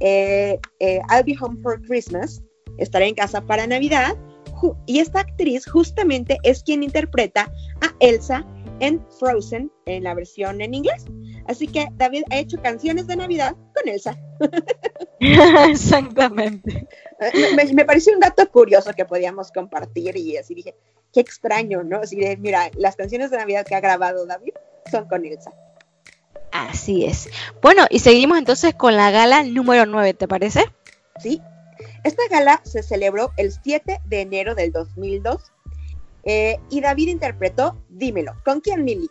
eh, 0.01 0.59
eh, 0.81 1.01
I'll 1.11 1.25
Be 1.25 1.37
Home 1.41 1.61
for 1.63 1.81
Christmas, 1.83 2.43
estaré 2.79 3.09
en 3.09 3.15
casa 3.15 3.41
para 3.41 3.67
Navidad, 3.67 4.17
y 4.87 5.01
esta 5.01 5.21
actriz 5.21 5.67
justamente 5.67 6.39
es 6.43 6.63
quien 6.63 6.83
interpreta 6.83 7.53
a 7.83 7.95
Elsa 8.01 8.47
en 8.81 9.05
Frozen 9.19 9.71
en 9.87 10.05
la 10.05 10.15
versión 10.15 10.61
en 10.61 10.75
inglés. 10.75 11.05
Así 11.47 11.67
que 11.67 11.89
David 11.97 12.23
ha 12.31 12.39
hecho 12.39 12.61
canciones 12.63 13.07
de 13.07 13.17
Navidad 13.17 13.55
con 13.75 13.89
Elsa. 13.89 14.19
Exactamente. 15.21 16.87
Me, 17.57 17.73
me 17.73 17.85
pareció 17.85 18.13
un 18.13 18.21
dato 18.21 18.49
curioso 18.51 18.93
que 18.95 19.05
podíamos 19.05 19.51
compartir 19.51 20.17
y 20.17 20.37
así 20.37 20.55
dije, 20.55 20.75
qué 21.13 21.21
extraño, 21.21 21.83
¿no? 21.83 22.01
Así 22.01 22.17
de, 22.17 22.37
mira, 22.37 22.71
las 22.77 22.97
canciones 22.97 23.31
de 23.31 23.39
Navidad 23.39 23.67
que 23.67 23.75
ha 23.75 23.81
grabado 23.81 24.27
David 24.27 24.53
son 24.91 25.09
con 25.09 25.25
Elsa. 25.25 25.51
Así 26.53 27.05
es. 27.05 27.29
Bueno, 27.61 27.87
y 27.91 27.99
seguimos 27.99 28.39
entonces 28.39 28.75
con 28.75 28.97
la 28.97 29.11
gala 29.11 29.43
número 29.43 29.87
9, 29.87 30.15
¿te 30.15 30.29
parece? 30.29 30.65
¿Sí? 31.19 31.43
Esta 32.05 32.23
gala 32.31 32.61
se 32.65 32.83
celebró 32.83 33.33
el 33.37 33.53
7 33.53 34.01
de 34.05 34.21
enero 34.21 34.55
del 34.55 34.73
2002 34.73 35.53
eh, 36.25 36.59
y 36.71 36.81
David 36.81 37.09
interpretó 37.09 37.77
Dímelo. 37.89 38.35
¿Con 38.45 38.61
quién, 38.61 38.85
Mili? 38.85 39.11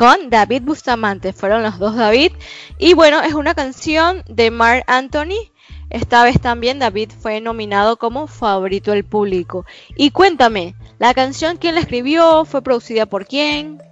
Con 0.00 0.30
David 0.30 0.62
Bustamante, 0.62 1.34
fueron 1.34 1.62
los 1.62 1.78
dos 1.78 1.94
David. 1.94 2.32
Y 2.78 2.94
bueno, 2.94 3.20
es 3.20 3.34
una 3.34 3.52
canción 3.54 4.24
de 4.30 4.50
Mark 4.50 4.82
Anthony. 4.86 5.52
Esta 5.90 6.24
vez 6.24 6.40
también 6.40 6.78
David 6.78 7.10
fue 7.10 7.42
nominado 7.42 7.98
como 7.98 8.26
favorito 8.26 8.92
del 8.92 9.04
público. 9.04 9.66
Y 9.96 10.10
cuéntame, 10.10 10.74
¿la 10.98 11.12
canción 11.12 11.58
quién 11.58 11.74
la 11.74 11.82
escribió? 11.82 12.46
¿Fue 12.46 12.62
producida 12.62 13.04
por 13.04 13.26
quién? 13.26 13.82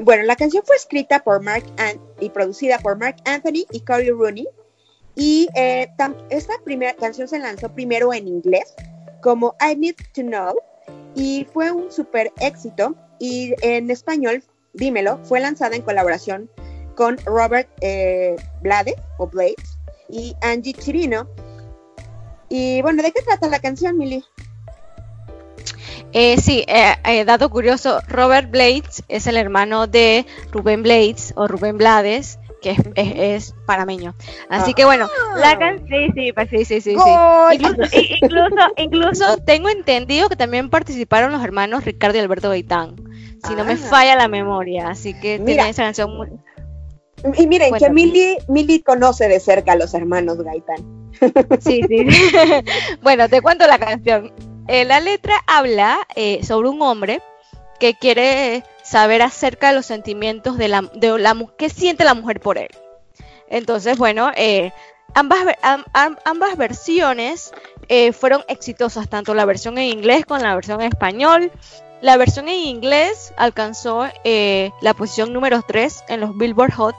Bueno, 0.00 0.22
la 0.22 0.36
canción 0.36 0.62
fue 0.64 0.76
escrita 0.76 1.18
por 1.18 1.42
Mark 1.42 1.66
y 2.18 2.30
producida 2.30 2.78
por 2.78 2.96
Mark 2.96 3.16
Anthony 3.26 3.66
y 3.70 3.80
Corey 3.80 4.08
Rooney. 4.08 4.48
Y 5.16 5.50
eh, 5.54 5.90
esta 6.30 6.54
primera 6.64 6.94
canción 6.94 7.28
se 7.28 7.40
lanzó 7.40 7.74
primero 7.74 8.14
en 8.14 8.26
inglés 8.26 8.74
como 9.20 9.54
I 9.60 9.76
Need 9.76 9.96
to 10.14 10.22
Know 10.22 10.56
y 11.14 11.46
fue 11.52 11.70
un 11.72 11.92
super 11.92 12.32
éxito. 12.40 12.94
Y 13.18 13.52
en 13.60 13.90
español, 13.90 14.42
dímelo, 14.78 15.18
fue 15.24 15.40
lanzada 15.40 15.76
en 15.76 15.82
colaboración 15.82 16.50
con 16.94 17.18
Robert 17.24 17.68
eh, 17.80 18.36
Blades 18.62 18.96
o 19.18 19.26
Blades 19.26 19.78
y 20.08 20.34
Angie 20.40 20.72
Chirino. 20.72 21.28
Y 22.48 22.80
bueno, 22.82 23.02
¿de 23.02 23.12
qué 23.12 23.22
trata 23.22 23.48
la 23.48 23.60
canción, 23.60 23.98
Milly? 23.98 24.24
Eh, 26.12 26.38
sí, 26.38 26.64
eh, 26.66 26.94
eh, 27.04 27.24
dato 27.24 27.50
curioso, 27.50 28.00
Robert 28.08 28.50
Blades 28.50 29.04
es 29.08 29.26
el 29.26 29.36
hermano 29.36 29.86
de 29.86 30.24
Rubén 30.50 30.82
Blades 30.82 31.34
o 31.36 31.46
Rubén 31.46 31.76
Blades, 31.76 32.38
que 32.62 32.70
es, 32.70 32.78
es, 32.94 33.54
parameño. 33.66 34.14
Así 34.48 34.72
que 34.72 34.86
bueno, 34.86 35.08
la 35.36 35.50
ah. 35.50 35.58
canción, 35.58 36.12
sí, 36.14 36.32
sí, 36.50 36.64
sí, 36.64 36.80
sí, 36.80 36.96
Incluso, 37.52 38.72
incluso, 38.76 39.36
tengo 39.44 39.68
entendido 39.68 40.28
que 40.28 40.36
también 40.36 40.70
participaron 40.70 41.30
los 41.30 41.44
hermanos 41.44 41.84
Ricardo 41.84 42.16
y 42.16 42.20
Alberto 42.20 42.48
Gaitán, 42.48 42.96
si 43.46 43.54
no 43.54 43.64
me 43.64 43.72
ah. 43.72 43.76
falla 43.76 44.16
la 44.16 44.28
memoria, 44.28 44.88
así 44.88 45.14
que 45.14 45.38
tiene 45.38 45.68
esa 45.68 45.84
canción 45.84 46.16
muy... 46.16 46.28
Y 47.36 47.46
miren, 47.46 47.74
que 47.74 47.90
Mili, 47.90 48.82
conoce 48.82 49.28
de 49.28 49.40
cerca 49.40 49.72
a 49.72 49.76
los 49.76 49.94
hermanos 49.94 50.38
Gaitán. 50.38 51.10
Sí, 51.60 51.80
sí. 51.88 52.06
bueno, 53.02 53.28
te 53.28 53.42
cuento 53.42 53.66
la 53.66 53.78
canción. 53.78 54.32
Eh, 54.68 54.84
la 54.84 55.00
letra 55.00 55.34
habla 55.46 55.98
eh, 56.14 56.44
sobre 56.44 56.68
un 56.68 56.80
hombre 56.80 57.20
que 57.80 57.94
quiere 57.94 58.62
saber 58.84 59.22
acerca 59.22 59.70
de 59.70 59.74
los 59.74 59.86
sentimientos 59.86 60.58
de 60.58 60.68
la, 60.68 60.82
de 60.94 61.18
la 61.18 61.34
que 61.56 61.70
siente 61.70 62.04
la 62.04 62.14
mujer 62.14 62.40
por 62.40 62.56
él. 62.58 62.68
Entonces, 63.48 63.98
bueno, 63.98 64.30
eh, 64.36 64.72
ambas, 65.14 65.40
ambas 66.24 66.56
versiones 66.56 67.52
fueron 68.12 68.44
exitosas, 68.48 69.08
tanto 69.08 69.34
la 69.34 69.46
versión 69.46 69.78
en 69.78 69.84
inglés 69.84 70.26
como 70.26 70.40
la 70.40 70.54
versión 70.54 70.82
en 70.82 70.88
español. 70.88 71.50
La 72.00 72.16
versión 72.16 72.48
en 72.48 72.54
inglés 72.56 73.32
alcanzó 73.36 74.06
la 74.80 74.94
posición 74.94 75.32
número 75.32 75.62
3 75.66 76.04
en 76.08 76.20
los 76.20 76.36
Billboard 76.36 76.72
Hot 76.74 76.96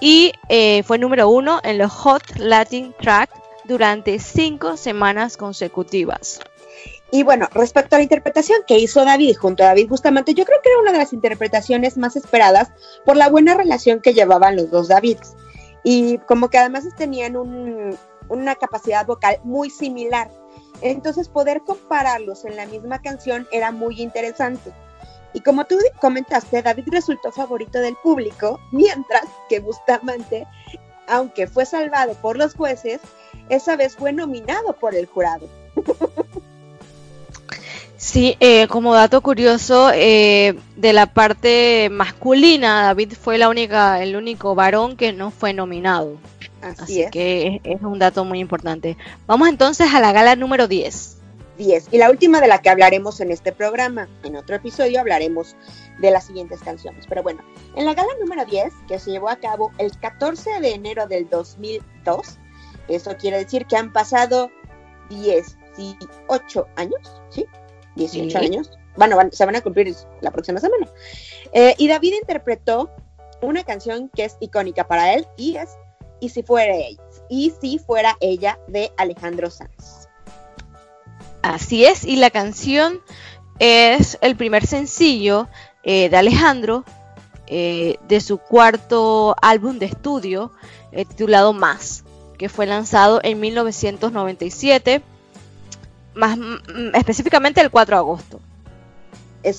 y 0.00 0.32
fue 0.84 0.98
número 0.98 1.28
1 1.28 1.60
en 1.62 1.78
los 1.78 1.92
Hot 1.92 2.36
Latin 2.36 2.94
Track 3.00 3.30
durante 3.64 4.18
cinco 4.18 4.76
semanas 4.76 5.36
consecutivas. 5.36 6.40
Y 7.12 7.22
bueno, 7.24 7.48
respecto 7.52 7.96
a 7.96 7.98
la 7.98 8.04
interpretación 8.04 8.60
que 8.66 8.78
hizo 8.78 9.04
David 9.04 9.36
junto 9.36 9.62
a 9.62 9.66
David 9.66 9.88
Bustamante, 9.88 10.34
yo 10.34 10.44
creo 10.44 10.60
que 10.62 10.70
era 10.70 10.80
una 10.80 10.92
de 10.92 10.98
las 10.98 11.12
interpretaciones 11.12 11.96
más 11.96 12.16
esperadas 12.16 12.70
por 13.04 13.16
la 13.16 13.28
buena 13.28 13.54
relación 13.54 14.00
que 14.00 14.14
llevaban 14.14 14.56
los 14.56 14.70
dos 14.70 14.88
Davids. 14.88 15.34
Y 15.82 16.18
como 16.18 16.50
que 16.50 16.58
además 16.58 16.84
tenían 16.96 17.36
una 17.36 18.54
capacidad 18.54 19.06
vocal 19.06 19.38
muy 19.44 19.70
similar. 19.70 20.30
Entonces 20.82 21.28
poder 21.28 21.62
compararlos 21.62 22.44
en 22.44 22.56
la 22.56 22.66
misma 22.66 23.00
canción 23.02 23.46
era 23.52 23.70
muy 23.72 24.00
interesante. 24.00 24.72
Y 25.32 25.40
como 25.40 25.64
tú 25.64 25.76
comentaste, 26.00 26.62
David 26.62 26.88
resultó 26.90 27.30
favorito 27.30 27.78
del 27.78 27.96
público, 28.02 28.58
mientras 28.72 29.24
que 29.48 29.60
Bustamante, 29.60 30.46
aunque 31.06 31.46
fue 31.46 31.66
salvado 31.66 32.14
por 32.14 32.36
los 32.36 32.54
jueces, 32.54 33.00
esa 33.48 33.76
vez 33.76 33.96
fue 33.96 34.12
nominado 34.12 34.72
por 34.72 34.94
el 34.94 35.06
jurado. 35.06 35.48
Sí, 37.96 38.34
eh, 38.40 38.66
como 38.68 38.94
dato 38.94 39.20
curioso, 39.20 39.90
eh, 39.92 40.58
de 40.74 40.92
la 40.94 41.04
parte 41.04 41.90
masculina, 41.90 42.84
David 42.84 43.12
fue 43.12 43.36
la 43.36 43.50
única, 43.50 44.02
el 44.02 44.16
único 44.16 44.54
varón 44.54 44.96
que 44.96 45.12
no 45.12 45.30
fue 45.30 45.52
nominado. 45.52 46.16
Así, 46.62 47.04
que 47.10 47.60
es, 47.64 47.80
un 47.82 47.98
dato 47.98 48.24
muy 48.24 48.40
importante. 48.40 48.96
Vamos 49.26 49.48
entonces 49.48 49.92
a 49.92 50.00
la 50.00 50.12
gala 50.12 50.36
número 50.36 50.68
10. 50.68 51.16
10. 51.58 51.88
Y 51.92 51.98
la 51.98 52.10
última 52.10 52.40
de 52.40 52.48
la 52.48 52.58
que 52.58 52.70
hablaremos 52.70 53.20
en 53.20 53.30
este 53.30 53.52
programa. 53.52 54.08
En 54.24 54.36
otro 54.36 54.56
episodio 54.56 55.00
hablaremos 55.00 55.56
de 56.00 56.10
las 56.10 56.26
siguientes 56.26 56.60
canciones. 56.60 57.06
Pero 57.08 57.22
bueno, 57.22 57.42
en 57.76 57.84
la 57.84 57.94
gala 57.94 58.08
número 58.20 58.44
10, 58.44 58.72
que 58.88 58.98
se 58.98 59.10
llevó 59.10 59.28
a 59.28 59.36
cabo 59.36 59.70
el 59.78 59.96
14 59.98 60.60
de 60.60 60.74
enero 60.74 61.06
del 61.06 61.28
2002, 61.28 62.38
eso 62.88 63.16
quiere 63.16 63.38
decir 63.38 63.66
que 63.66 63.76
han 63.76 63.92
pasado 63.92 64.50
18 65.10 66.66
años, 66.76 67.20
¿sí? 67.30 67.46
18 67.96 68.38
años. 68.38 68.70
Bueno, 68.96 69.16
se 69.30 69.46
van 69.46 69.56
a 69.56 69.60
cumplir 69.60 69.94
la 70.20 70.30
próxima 70.30 70.60
semana. 70.60 70.88
Eh, 71.52 71.74
y 71.78 71.88
David 71.88 72.14
interpretó 72.20 72.90
una 73.42 73.64
canción 73.64 74.08
que 74.08 74.24
es 74.24 74.36
icónica 74.40 74.86
para 74.86 75.14
él 75.14 75.26
y 75.36 75.56
es 75.56 75.70
Y 76.20 76.28
si 76.28 76.42
fuera 76.42 76.74
ella, 76.74 77.02
y 77.28 77.52
si 77.60 77.78
fuera 77.78 78.16
ella 78.20 78.58
de 78.68 78.92
Alejandro 78.96 79.50
Sanz. 79.50 80.08
Así 81.42 81.84
es, 81.84 82.04
y 82.04 82.16
la 82.16 82.30
canción 82.30 83.00
es 83.58 84.18
el 84.20 84.36
primer 84.36 84.66
sencillo 84.66 85.48
eh, 85.82 86.08
de 86.08 86.16
Alejandro 86.16 86.84
eh, 87.46 87.96
de 88.08 88.20
su 88.20 88.38
cuarto 88.38 89.34
álbum 89.40 89.78
de 89.78 89.86
estudio 89.86 90.52
titulado 90.92 91.52
Más, 91.52 92.04
que 92.36 92.48
fue 92.48 92.66
lanzado 92.66 93.20
en 93.22 93.40
1997 93.40 95.02
más 96.14 96.38
específicamente 96.94 97.60
el 97.60 97.70
4 97.70 97.96
de 97.96 97.98
agosto. 97.98 98.40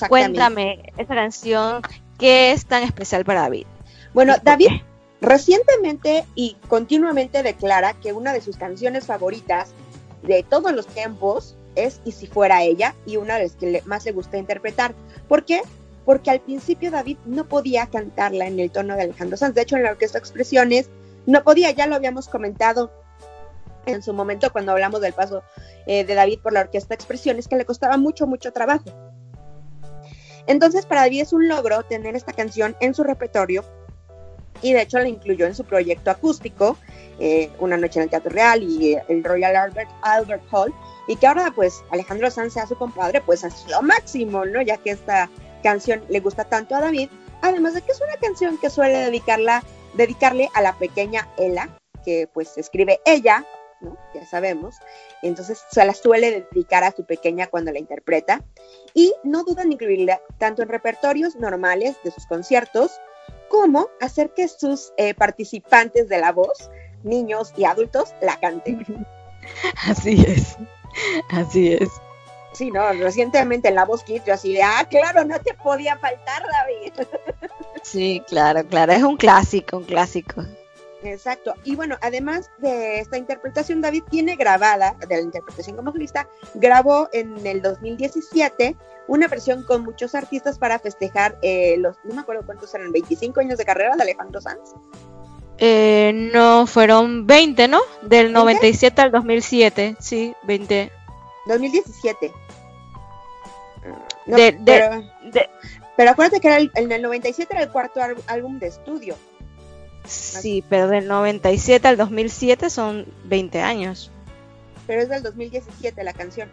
Cuéntame 0.07 0.93
esa 0.97 1.15
canción, 1.15 1.81
¿qué 2.19 2.51
es 2.51 2.65
tan 2.65 2.83
especial 2.83 3.25
para 3.25 3.41
David? 3.41 3.65
Bueno, 4.13 4.35
David 4.43 4.81
recientemente 5.21 6.25
y 6.35 6.57
continuamente 6.67 7.43
declara 7.43 7.93
que 7.93 8.11
una 8.11 8.33
de 8.33 8.41
sus 8.41 8.57
canciones 8.57 9.05
favoritas 9.05 9.73
de 10.23 10.43
todos 10.43 10.73
los 10.73 10.87
tiempos 10.87 11.55
es 11.75 12.01
Y 12.03 12.11
si 12.11 12.27
fuera 12.27 12.63
ella 12.63 12.95
y 13.05 13.15
una 13.15 13.37
de 13.37 13.43
las 13.43 13.53
que 13.53 13.81
más 13.85 14.03
le 14.03 14.11
gusta 14.11 14.37
interpretar. 14.37 14.93
¿Por 15.29 15.45
qué? 15.45 15.61
Porque 16.03 16.29
al 16.29 16.41
principio 16.41 16.91
David 16.91 17.17
no 17.25 17.47
podía 17.47 17.87
cantarla 17.87 18.45
en 18.45 18.59
el 18.59 18.71
tono 18.71 18.97
de 18.97 19.03
Alejandro 19.03 19.37
Sanz. 19.37 19.55
De 19.55 19.61
hecho, 19.61 19.77
en 19.77 19.83
la 19.83 19.91
orquesta 19.91 20.17
Expresiones 20.17 20.89
no 21.25 21.43
podía, 21.43 21.71
ya 21.71 21.87
lo 21.87 21.95
habíamos 21.95 22.27
comentado 22.27 22.91
en 23.85 24.01
su 24.03 24.13
momento 24.13 24.51
cuando 24.51 24.73
hablamos 24.73 25.01
del 25.01 25.13
paso 25.13 25.43
eh, 25.85 26.03
de 26.03 26.13
David 26.13 26.39
por 26.41 26.53
la 26.53 26.61
Orquesta 26.61 26.93
Expresiones, 26.93 27.47
que 27.47 27.55
le 27.55 27.65
costaba 27.65 27.97
mucho, 27.97 28.27
mucho 28.27 28.51
trabajo. 28.51 28.85
Entonces, 30.47 30.85
para 30.85 31.01
David 31.01 31.21
es 31.21 31.33
un 31.33 31.47
logro 31.47 31.83
tener 31.83 32.15
esta 32.15 32.33
canción 32.33 32.75
en 32.79 32.93
su 32.93 33.03
repertorio 33.03 33.63
y 34.61 34.73
de 34.73 34.81
hecho 34.81 34.99
la 34.99 35.07
incluyó 35.07 35.45
en 35.45 35.55
su 35.55 35.63
proyecto 35.63 36.11
acústico, 36.11 36.77
eh, 37.19 37.49
Una 37.59 37.77
Noche 37.77 37.99
en 37.99 38.03
el 38.03 38.09
Teatro 38.09 38.31
Real 38.31 38.63
y 38.63 38.93
eh, 38.93 39.03
el 39.07 39.23
Royal 39.23 39.55
Albert, 39.55 39.89
Albert 40.01 40.43
Hall, 40.51 40.73
y 41.07 41.15
que 41.15 41.27
ahora 41.27 41.51
pues 41.55 41.83
Alejandro 41.91 42.29
Sanz 42.29 42.53
sea 42.53 42.67
su 42.67 42.75
compadre, 42.75 43.21
pues 43.21 43.43
es 43.43 43.65
lo 43.69 43.81
máximo, 43.81 44.45
¿no? 44.45 44.61
Ya 44.61 44.77
que 44.77 44.91
esta 44.91 45.29
canción 45.63 46.03
le 46.09 46.19
gusta 46.19 46.45
tanto 46.45 46.75
a 46.75 46.81
David, 46.81 47.09
además 47.41 47.73
de 47.73 47.81
que 47.81 47.91
es 47.91 48.01
una 48.01 48.17
canción 48.17 48.57
que 48.57 48.69
suele 48.69 48.97
dedicarla, 48.97 49.63
dedicarle 49.93 50.49
a 50.53 50.61
la 50.61 50.77
pequeña 50.77 51.27
Ella, 51.37 51.69
que 52.03 52.27
pues 52.33 52.57
escribe 52.57 52.99
ella 53.05 53.45
ya 54.13 54.25
sabemos. 54.25 54.75
Entonces 55.21 55.63
se 55.69 55.85
la 55.85 55.93
suele 55.93 56.45
dedicar 56.51 56.83
a 56.83 56.91
su 56.91 57.05
pequeña 57.05 57.47
cuando 57.47 57.71
la 57.71 57.79
interpreta. 57.79 58.43
Y 58.93 59.13
no 59.23 59.43
duda 59.43 59.63
en 59.63 59.73
incluirla 59.73 60.21
tanto 60.37 60.61
en 60.61 60.69
repertorios 60.69 61.35
normales 61.35 61.95
de 62.03 62.11
sus 62.11 62.25
conciertos, 62.25 62.91
como 63.51 63.89
hacer 63.99 64.33
que 64.33 64.47
sus 64.47 64.93
eh, 64.97 65.13
participantes 65.13 66.09
de 66.09 66.19
la 66.19 66.31
voz, 66.31 66.71
niños 67.03 67.53
y 67.57 67.65
adultos, 67.65 68.13
la 68.21 68.39
canten. 68.39 68.85
Así 69.87 70.23
es, 70.27 70.55
así 71.31 71.73
es. 71.73 71.89
Sí, 72.53 72.69
no, 72.69 72.91
recientemente 72.93 73.69
en 73.69 73.75
La 73.75 73.85
Voz 73.85 74.03
Kids 74.03 74.25
yo 74.25 74.33
así 74.33 74.53
de, 74.53 74.61
ah, 74.61 74.85
claro, 74.87 75.25
no 75.25 75.39
te 75.39 75.53
podía 75.55 75.97
faltar, 75.97 76.43
David. 76.51 77.07
Sí, 77.83 78.21
claro, 78.27 78.63
claro, 78.67 78.91
es 78.91 79.01
un 79.01 79.17
clásico, 79.17 79.77
un 79.77 79.85
clásico. 79.85 80.43
Exacto. 81.03 81.55
Y 81.63 81.75
bueno, 81.75 81.97
además 82.01 82.49
de 82.59 82.99
esta 82.99 83.17
interpretación, 83.17 83.81
David 83.81 84.03
tiene 84.09 84.35
grabada, 84.35 84.95
de 85.07 85.15
la 85.15 85.21
interpretación 85.21 85.75
como 85.75 85.91
solista, 85.91 86.27
grabó 86.53 87.09
en 87.11 87.45
el 87.45 87.61
2017 87.61 88.75
una 89.07 89.27
versión 89.27 89.63
con 89.63 89.83
muchos 89.83 90.13
artistas 90.15 90.59
para 90.59 90.77
festejar 90.79 91.37
eh, 91.41 91.75
los, 91.77 91.97
no 92.03 92.13
me 92.15 92.21
acuerdo 92.21 92.45
cuántos 92.45 92.73
eran, 92.75 92.91
25 92.91 93.39
años 93.39 93.57
de 93.57 93.65
carrera 93.65 93.95
de 93.95 94.03
Alejandro 94.03 94.39
Sanz. 94.41 94.75
Eh, 95.57 96.11
no, 96.33 96.65
fueron 96.67 97.25
20, 97.27 97.67
¿no? 97.67 97.79
Del 98.03 98.31
97 98.31 99.01
al 99.01 99.11
2007, 99.11 99.95
sí, 99.99 100.33
20. 100.43 100.91
2017. 101.47 102.31
No, 104.27 104.37
De- 104.37 104.51
de- 104.51 104.59
pero, 104.63 104.89
De- 105.31 105.49
pero 105.97 106.11
acuérdate 106.11 106.39
que 106.39 106.47
era 106.47 106.57
el- 106.57 106.71
en 106.75 106.91
el 106.91 107.01
97 107.01 107.53
era 107.53 107.63
el 107.63 107.69
cuarto 107.71 107.99
álbum 108.27 108.59
de 108.59 108.67
estudio. 108.67 109.15
Sí, 110.05 110.63
pero 110.69 110.87
del 110.87 111.07
97 111.07 111.87
al 111.87 111.97
2007 111.97 112.69
son 112.69 113.05
20 113.25 113.61
años. 113.61 114.11
Pero 114.85 115.01
es 115.01 115.09
del 115.09 115.23
2017 115.23 116.03
la 116.03 116.13
canción, 116.13 116.49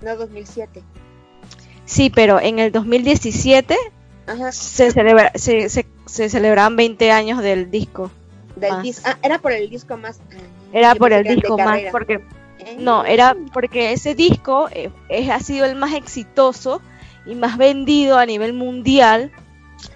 no 0.00 0.16
2007. 0.16 0.82
Sí, 1.84 2.10
pero 2.10 2.40
en 2.40 2.58
el 2.58 2.72
2017 2.72 3.76
Ajá, 4.26 4.52
se, 4.52 4.90
celebra, 4.90 5.32
se, 5.34 5.68
se, 5.68 5.86
se 6.06 6.28
celebraban 6.28 6.76
20 6.76 7.10
años 7.10 7.42
del 7.42 7.70
disco. 7.70 8.10
del 8.56 8.82
disco. 8.82 9.02
Ah, 9.04 9.18
era 9.22 9.38
por 9.38 9.52
el 9.52 9.68
disco 9.70 9.96
más. 9.96 10.20
ah, 10.32 10.36
Era 10.72 10.94
por 10.94 11.12
el 11.12 11.26
disco 11.26 11.58
más, 11.58 11.66
carrera. 11.66 11.90
porque 11.90 12.20
Eh, 12.58 12.76
no, 12.78 13.04
era 13.04 13.36
porque 13.52 13.92
ese 13.92 14.14
disco 14.14 14.68
eh, 14.70 14.90
es, 15.08 15.30
ha 15.30 15.40
sido 15.40 15.66
el 15.66 15.74
más 15.76 15.94
exitoso 15.94 16.80
y 17.26 17.34
más 17.34 17.56
vendido 17.58 18.18
a 18.18 18.26
nivel 18.26 18.52
mundial, 18.52 19.32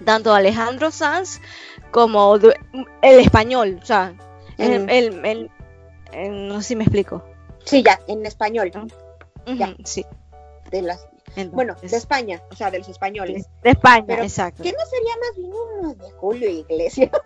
tanto 0.05 0.33
de 0.33 0.39
Alejandro 0.39 0.91
Sanz 0.91 1.41
como 1.91 2.39
de- 2.39 2.59
el 3.03 3.21
español, 3.21 3.79
o 3.83 3.87
sea, 3.87 4.15
el, 4.59 4.83
Ujú. 4.83 4.87
el- 4.91 5.25
el- 5.27 5.51
el- 6.13 6.49
no 6.49 6.61
sé 6.63 6.69
si 6.69 6.77
me 6.77 6.85
explico. 6.85 7.23
Sí, 7.65 7.83
ya, 7.83 7.99
en 8.07 8.25
español. 8.27 8.71
Ya. 9.47 9.75
sí. 9.85 10.05
De 10.71 10.83
las, 10.83 11.07
entonces, 11.37 11.53
bueno, 11.53 11.77
de 11.81 11.97
España, 11.97 12.43
o 12.51 12.57
sea, 12.57 12.71
de 12.71 12.79
los 12.79 12.89
españoles. 12.89 13.47
de 13.63 13.71
España, 13.71 14.05
Pero, 14.07 14.23
exacto. 14.23 14.63
¿Qué 14.63 14.73
no 14.73 14.85
sería 14.87 15.15
más 15.21 15.37
bien 15.37 15.53
uno 15.81 15.95
de 15.95 16.11
Julio 16.13 16.51
Iglesias? 16.51 17.11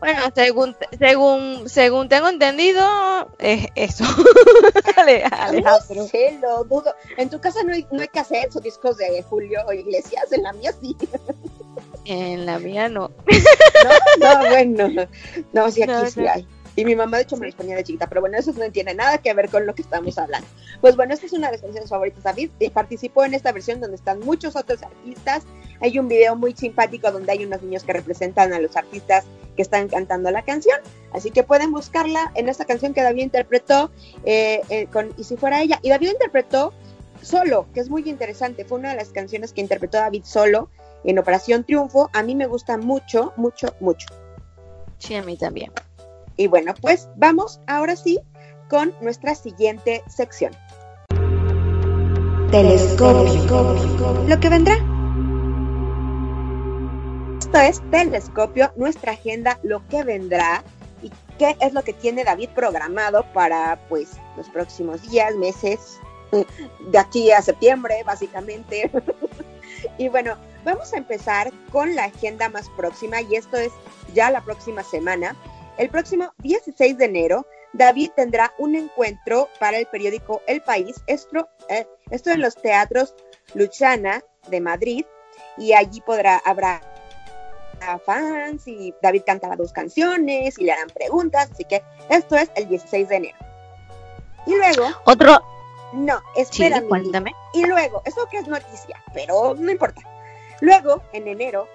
Bueno, 0.00 0.20
según 0.32 0.76
según 0.96 1.68
según 1.68 2.08
tengo 2.08 2.28
entendido 2.28 2.86
es 3.40 3.66
eso. 3.74 4.04
Ale- 4.96 5.24
Alejandro. 5.24 5.96
No 5.96 6.06
sé, 6.06 6.38
lo 6.40 6.62
dudo. 6.64 6.94
En 7.16 7.28
tu 7.28 7.40
casa 7.40 7.64
no 7.64 7.72
hay, 7.72 7.84
no 7.90 8.00
hay 8.00 8.06
cassettes 8.08 8.54
o 8.56 8.60
discos 8.60 8.96
de 8.98 9.20
Julio 9.24 9.60
Iglesias, 9.72 10.30
en 10.32 10.44
la 10.44 10.52
mía 10.52 10.72
sí. 10.80 10.96
En 12.08 12.46
la 12.46 12.58
mía 12.58 12.88
no. 12.88 13.10
No, 14.20 14.42
no 14.42 14.48
bueno. 14.48 14.88
No, 15.52 15.70
sí, 15.70 15.82
aquí 15.82 15.92
No, 15.92 16.06
sí 16.06 16.20
no. 16.20 16.30
hay. 16.30 16.46
Y 16.74 16.84
mi 16.84 16.94
mamá, 16.94 17.16
de 17.16 17.24
hecho, 17.24 17.36
me 17.36 17.46
los 17.46 17.54
ponía 17.56 17.74
de 17.74 17.82
chiquita, 17.84 18.06
pero 18.08 18.20
bueno, 18.20 18.38
eso 18.38 18.52
no 18.52 18.70
tiene 18.70 18.94
nada 18.94 19.18
que 19.18 19.34
ver 19.34 19.50
con 19.50 19.66
lo 19.66 19.74
que 19.74 19.82
estamos 19.82 20.16
hablando. 20.16 20.46
Pues 20.80 20.94
bueno, 20.96 21.12
esta 21.12 21.26
es 21.26 21.32
una 21.32 21.48
de 21.48 21.54
las 21.54 21.60
canciones 21.60 21.90
favoritas 21.90 22.22
de 22.22 22.30
David. 22.30 22.50
y 22.60 22.70
Participó 22.70 23.24
en 23.24 23.34
esta 23.34 23.52
versión 23.52 23.80
donde 23.80 23.96
están 23.96 24.20
muchos 24.20 24.54
otros 24.56 24.82
artistas. 24.82 25.42
Hay 25.80 25.98
un 25.98 26.06
video 26.08 26.36
muy 26.36 26.54
simpático 26.54 27.10
donde 27.10 27.32
hay 27.32 27.44
unos 27.44 27.62
niños 27.62 27.82
que 27.82 27.92
representan 27.92 28.52
a 28.52 28.60
los 28.60 28.76
artistas 28.76 29.24
que 29.56 29.62
están 29.62 29.88
cantando 29.88 30.30
la 30.30 30.42
canción. 30.42 30.78
Así 31.12 31.30
que 31.30 31.42
pueden 31.42 31.72
buscarla 31.72 32.30
en 32.36 32.48
esta 32.48 32.64
canción 32.64 32.94
que 32.94 33.02
David 33.02 33.24
interpretó 33.24 33.90
eh, 34.24 34.62
eh, 34.70 34.86
con 34.86 35.12
Y 35.18 35.24
si 35.24 35.36
fuera 35.36 35.60
ella. 35.60 35.80
Y 35.82 35.90
David 35.90 36.12
interpretó 36.12 36.72
solo, 37.22 37.66
que 37.74 37.80
es 37.80 37.90
muy 37.90 38.08
interesante. 38.08 38.64
Fue 38.64 38.78
una 38.78 38.90
de 38.90 38.96
las 38.96 39.08
canciones 39.08 39.52
que 39.52 39.60
interpretó 39.60 39.98
David 39.98 40.22
solo 40.24 40.70
en 41.04 41.18
Operación 41.18 41.64
Triunfo. 41.64 42.10
A 42.12 42.22
mí 42.22 42.34
me 42.34 42.46
gusta 42.46 42.76
mucho, 42.76 43.32
mucho, 43.36 43.74
mucho. 43.80 44.06
Sí, 44.98 45.14
a 45.14 45.22
mí 45.22 45.36
también. 45.36 45.72
Y 46.36 46.46
bueno, 46.46 46.74
pues 46.80 47.08
vamos 47.16 47.60
ahora 47.66 47.96
sí 47.96 48.20
con 48.68 48.94
nuestra 49.00 49.34
siguiente 49.34 50.02
sección. 50.08 50.52
Telescopio. 52.50 54.24
Lo 54.26 54.40
que 54.40 54.48
vendrá. 54.48 54.76
Esto 57.38 57.58
es 57.58 57.90
Telescopio, 57.90 58.72
nuestra 58.76 59.12
agenda, 59.12 59.58
lo 59.62 59.86
que 59.88 60.04
vendrá 60.04 60.62
y 61.02 61.10
qué 61.38 61.56
es 61.60 61.72
lo 61.72 61.82
que 61.82 61.92
tiene 61.92 62.24
David 62.24 62.50
programado 62.54 63.24
para 63.32 63.78
pues 63.88 64.10
los 64.36 64.48
próximos 64.50 65.02
días, 65.10 65.34
meses, 65.36 65.98
de 66.90 66.98
aquí 66.98 67.30
a 67.30 67.42
septiembre, 67.42 68.02
básicamente. 68.04 68.90
y 69.98 70.08
bueno, 70.08 70.36
vamos 70.68 70.92
a 70.92 70.98
empezar 70.98 71.50
con 71.72 71.94
la 71.94 72.04
agenda 72.04 72.50
más 72.50 72.68
próxima 72.76 73.22
y 73.22 73.36
esto 73.36 73.56
es 73.56 73.72
ya 74.12 74.30
la 74.30 74.42
próxima 74.44 74.82
semana. 74.82 75.34
El 75.78 75.88
próximo 75.88 76.30
16 76.38 76.98
de 76.98 77.04
enero, 77.06 77.46
David 77.72 78.10
tendrá 78.14 78.52
un 78.58 78.74
encuentro 78.74 79.48
para 79.58 79.78
el 79.78 79.86
periódico 79.86 80.42
El 80.46 80.60
País, 80.60 80.96
esto, 81.06 81.48
eh, 81.70 81.86
esto 82.10 82.30
en 82.30 82.40
los 82.40 82.54
teatros 82.56 83.14
Luchana 83.54 84.22
de 84.48 84.60
Madrid, 84.60 85.06
y 85.56 85.72
allí 85.72 86.00
podrá, 86.02 86.36
habrá 86.44 86.82
fans 88.04 88.66
y 88.66 88.92
David 89.00 89.22
cantará 89.24 89.56
dos 89.56 89.72
canciones 89.72 90.58
y 90.58 90.64
le 90.64 90.72
harán 90.72 90.90
preguntas, 90.90 91.48
así 91.50 91.64
que 91.64 91.82
esto 92.10 92.36
es 92.36 92.50
el 92.56 92.68
16 92.68 93.08
de 93.08 93.16
enero. 93.16 93.38
Y 94.46 94.54
luego, 94.56 94.88
Otro, 95.04 95.38
no, 95.92 96.20
sí, 96.34 96.42
espera, 96.42 96.76
Mili. 96.76 96.88
cuéntame. 96.88 97.32
Y 97.54 97.64
luego, 97.64 98.02
eso 98.04 98.26
que 98.30 98.38
es 98.38 98.48
noticia, 98.48 99.02
pero 99.14 99.54
no 99.54 99.70
importa. 99.70 100.02
Luego, 100.60 101.02
en 101.12 101.28
enero, 101.28 101.68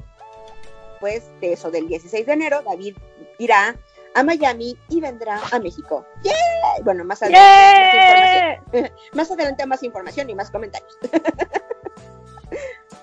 pues 1.00 1.24
de 1.42 1.54
eso, 1.54 1.72
del 1.72 1.88
16 1.88 2.26
de 2.26 2.34
enero, 2.34 2.62
David 2.64 2.98
irá 3.38 3.76
a 4.16 4.24
Miami 4.24 4.78
y 4.90 5.02
vendrá 5.02 5.42
a 5.52 5.60
México. 5.60 6.06
¡Yay! 6.24 6.84
Bueno, 6.84 7.04
más 7.04 7.22
adelante, 7.24 7.50
más 7.80 7.96
información. 7.96 8.94
Más 9.14 9.32
adelante 9.32 9.66
más 9.66 9.84
información 9.84 10.30
y 10.30 10.36
más 10.36 10.52
comentarios. 10.52 10.98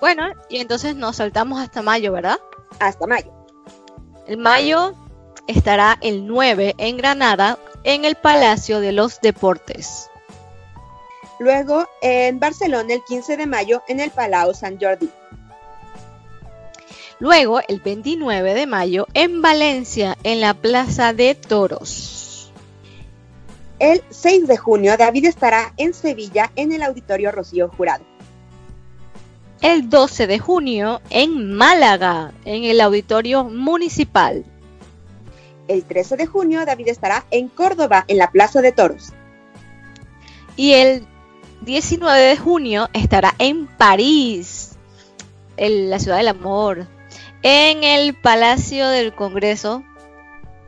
Bueno, 0.01 0.33
y 0.49 0.59
entonces 0.59 0.95
nos 0.95 1.17
saltamos 1.17 1.61
hasta 1.61 1.83
mayo, 1.83 2.11
¿verdad? 2.11 2.39
Hasta 2.79 3.05
mayo. 3.05 3.31
El 4.25 4.37
mayo 4.37 4.95
estará 5.45 5.99
el 6.01 6.25
9 6.25 6.73
en 6.79 6.97
Granada, 6.97 7.59
en 7.83 8.03
el 8.03 8.15
Palacio 8.15 8.79
de 8.79 8.93
los 8.93 9.21
Deportes. 9.21 10.09
Luego, 11.39 11.87
en 12.01 12.39
Barcelona, 12.39 12.95
el 12.95 13.03
15 13.03 13.37
de 13.37 13.45
mayo, 13.45 13.83
en 13.87 13.99
el 13.99 14.09
Palau 14.09 14.55
San 14.55 14.79
Jordi. 14.79 15.11
Luego, 17.21 17.59
el 17.67 17.79
29 17.79 18.55
de 18.55 18.65
mayo, 18.65 19.05
en 19.13 19.43
Valencia, 19.43 20.17
en 20.23 20.41
la 20.41 20.55
Plaza 20.55 21.13
de 21.13 21.35
Toros. 21.35 22.51
El 23.77 24.01
6 24.09 24.47
de 24.47 24.57
junio, 24.57 24.97
David 24.97 25.25
estará 25.25 25.71
en 25.77 25.93
Sevilla, 25.93 26.51
en 26.55 26.71
el 26.71 26.81
Auditorio 26.81 27.31
Rocío 27.31 27.69
Jurado. 27.69 28.03
El 29.61 29.87
12 29.87 30.25
de 30.25 30.39
junio, 30.39 30.99
en 31.11 31.53
Málaga, 31.53 32.31
en 32.43 32.63
el 32.63 32.81
Auditorio 32.81 33.43
Municipal. 33.43 34.43
El 35.67 35.83
13 35.83 36.17
de 36.17 36.25
junio, 36.25 36.65
David 36.65 36.87
estará 36.87 37.27
en 37.29 37.49
Córdoba, 37.49 38.03
en 38.07 38.17
la 38.17 38.31
Plaza 38.31 38.63
de 38.63 38.71
Toros. 38.71 39.13
Y 40.55 40.71
el 40.73 41.05
19 41.61 42.19
de 42.19 42.37
junio 42.37 42.89
estará 42.93 43.35
en 43.37 43.67
París, 43.67 44.71
en 45.57 45.91
la 45.91 45.99
ciudad 45.99 46.17
del 46.17 46.29
amor, 46.29 46.87
en 47.43 47.83
el 47.83 48.13
Palacio 48.15 48.87
del 48.89 49.13
Congreso. 49.13 49.83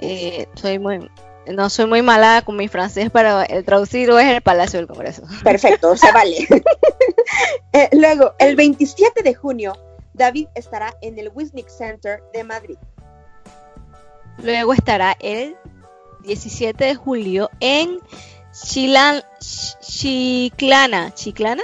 Eh, 0.01 0.47
soy 0.55 0.79
muy, 0.79 1.09
no 1.47 1.69
soy 1.69 1.85
muy 1.85 2.01
mala 2.01 2.41
con 2.45 2.55
mi 2.57 2.67
francés, 2.67 3.09
pero 3.13 3.41
el 3.41 3.63
traducido 3.63 4.19
es 4.19 4.27
el 4.27 4.41
Palacio 4.41 4.79
del 4.79 4.87
Congreso. 4.87 5.23
Perfecto, 5.43 5.95
se 5.97 6.11
vale. 6.13 6.47
Eh, 7.75 7.89
luego, 7.93 8.33
el 8.37 8.55
27 8.55 9.23
de 9.23 9.33
junio, 9.33 9.73
David 10.13 10.47
estará 10.53 10.93
en 11.01 11.17
el 11.17 11.31
Wisnik 11.33 11.67
Center 11.69 12.21
de 12.31 12.43
Madrid. 12.43 12.77
Luego 14.37 14.73
estará 14.73 15.15
el 15.19 15.55
17 16.23 16.85
de 16.85 16.95
julio 16.95 17.49
en 17.59 17.99
Chilan, 18.51 19.23
Ch- 19.39 19.79
Chiclana, 19.79 21.13
Chiclana, 21.15 21.63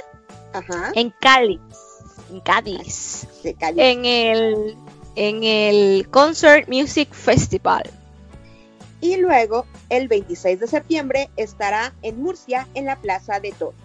Ajá. 0.53 0.91
en 0.95 1.11
Cádiz, 1.19 1.59
en 2.31 2.39
Cádiz, 2.41 3.27
cayó. 3.59 3.81
en 3.83 4.05
el 4.05 4.77
en 5.19 5.43
el 5.43 6.07
Concert 6.09 6.69
Music 6.69 7.09
Festival. 7.11 7.83
Y 9.01 9.17
luego, 9.17 9.65
el 9.89 10.07
26 10.07 10.61
de 10.61 10.67
septiembre, 10.67 11.29
estará 11.35 11.93
en 12.03 12.23
Murcia, 12.23 12.69
en 12.73 12.85
la 12.85 12.95
Plaza 12.95 13.41
de 13.41 13.51
Toros. 13.51 13.75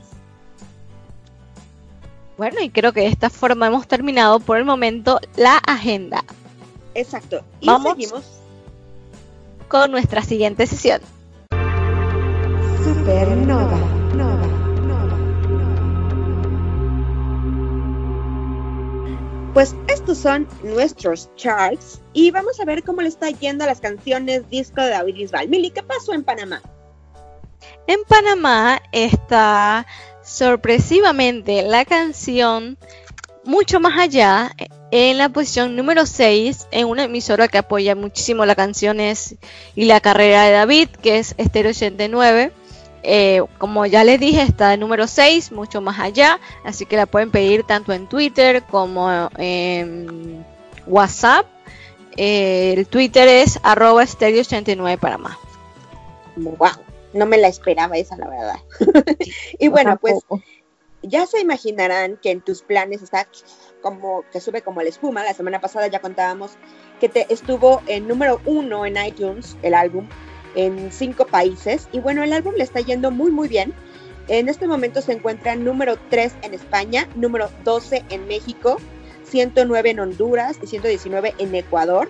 Bueno, 2.38 2.60
y 2.60 2.70
creo 2.70 2.92
que 2.92 3.00
de 3.00 3.08
esta 3.08 3.30
forma 3.30 3.66
hemos 3.66 3.88
terminado 3.88 4.38
por 4.38 4.58
el 4.58 4.64
momento 4.64 5.20
la 5.36 5.56
agenda 5.56 6.24
Exacto. 6.94 7.44
Y 7.60 7.66
Vamos. 7.66 7.94
seguimos. 7.94 8.24
con 9.66 9.90
nuestra 9.90 10.22
siguiente 10.22 10.68
sesión. 10.68 11.00
Supernova. 12.84 13.93
Pues 19.54 19.76
estos 19.86 20.18
son 20.18 20.48
nuestros 20.64 21.30
charts 21.36 22.02
y 22.12 22.32
vamos 22.32 22.58
a 22.58 22.64
ver 22.64 22.82
cómo 22.82 23.02
le 23.02 23.08
está 23.08 23.30
yendo 23.30 23.62
a 23.62 23.68
las 23.68 23.80
canciones 23.80 24.50
disco 24.50 24.82
de 24.82 24.90
David 24.90 25.14
Bisbal. 25.14 25.48
Mili, 25.48 25.70
¿qué 25.70 25.84
pasó 25.84 26.12
en 26.12 26.24
Panamá? 26.24 26.60
En 27.86 28.00
Panamá 28.08 28.82
está 28.90 29.86
sorpresivamente 30.24 31.62
la 31.62 31.84
canción 31.84 32.78
mucho 33.44 33.78
más 33.78 33.96
allá 33.96 34.50
en 34.90 35.18
la 35.18 35.28
posición 35.28 35.76
número 35.76 36.04
6 36.04 36.66
en 36.72 36.88
una 36.88 37.04
emisora 37.04 37.46
que 37.46 37.58
apoya 37.58 37.94
muchísimo 37.94 38.44
las 38.46 38.56
canciones 38.56 39.36
y 39.76 39.84
la 39.84 40.00
carrera 40.00 40.44
de 40.44 40.52
David, 40.52 40.88
que 41.00 41.18
es 41.18 41.34
Stereo 41.38 41.70
89. 41.70 42.52
Eh, 43.06 43.42
como 43.58 43.84
ya 43.84 44.02
les 44.02 44.18
dije, 44.18 44.40
está 44.40 44.72
en 44.72 44.80
número 44.80 45.06
6, 45.06 45.52
mucho 45.52 45.82
más 45.82 46.00
allá, 46.00 46.40
así 46.64 46.86
que 46.86 46.96
la 46.96 47.04
pueden 47.04 47.30
pedir 47.30 47.62
tanto 47.62 47.92
en 47.92 48.08
Twitter 48.08 48.62
como 48.62 49.28
en 49.36 50.44
WhatsApp. 50.86 51.46
Eh, 52.16 52.74
el 52.76 52.86
Twitter 52.86 53.28
es 53.28 53.60
arroba 53.62 54.06
stereo 54.06 54.40
89 54.40 54.98
para 54.98 55.18
más. 55.18 55.36
Wow, 56.36 56.70
no 57.12 57.26
me 57.26 57.36
la 57.36 57.48
esperaba 57.48 57.96
esa, 57.98 58.16
la 58.16 58.28
verdad. 58.28 58.56
y 59.58 59.68
bueno, 59.68 59.98
pues 60.00 60.20
ya 61.02 61.26
se 61.26 61.40
imaginarán 61.40 62.16
que 62.16 62.30
en 62.30 62.40
tus 62.40 62.62
planes 62.62 63.02
está 63.02 63.28
como 63.82 64.24
que 64.32 64.40
sube 64.40 64.62
como 64.62 64.80
la 64.80 64.88
espuma. 64.88 65.24
La 65.24 65.34
semana 65.34 65.60
pasada 65.60 65.88
ya 65.88 66.00
contábamos 66.00 66.52
que 67.00 67.10
te 67.10 67.32
estuvo 67.32 67.82
en 67.86 68.08
número 68.08 68.40
uno 68.46 68.86
en 68.86 68.96
iTunes, 69.04 69.58
el 69.62 69.74
álbum, 69.74 70.08
en 70.54 70.90
cinco 70.92 71.26
países. 71.26 71.88
Y 71.92 72.00
bueno, 72.00 72.22
el 72.22 72.32
álbum 72.32 72.54
le 72.56 72.64
está 72.64 72.80
yendo 72.80 73.10
muy, 73.10 73.30
muy 73.30 73.48
bien. 73.48 73.72
En 74.28 74.48
este 74.48 74.66
momento 74.66 75.02
se 75.02 75.12
encuentra 75.12 75.54
número 75.54 75.96
3 76.10 76.34
en 76.42 76.54
España, 76.54 77.08
número 77.14 77.50
12 77.64 78.04
en 78.08 78.26
México, 78.26 78.78
109 79.24 79.90
en 79.90 80.00
Honduras 80.00 80.58
y 80.62 80.66
119 80.66 81.34
en 81.38 81.54
Ecuador. 81.54 82.08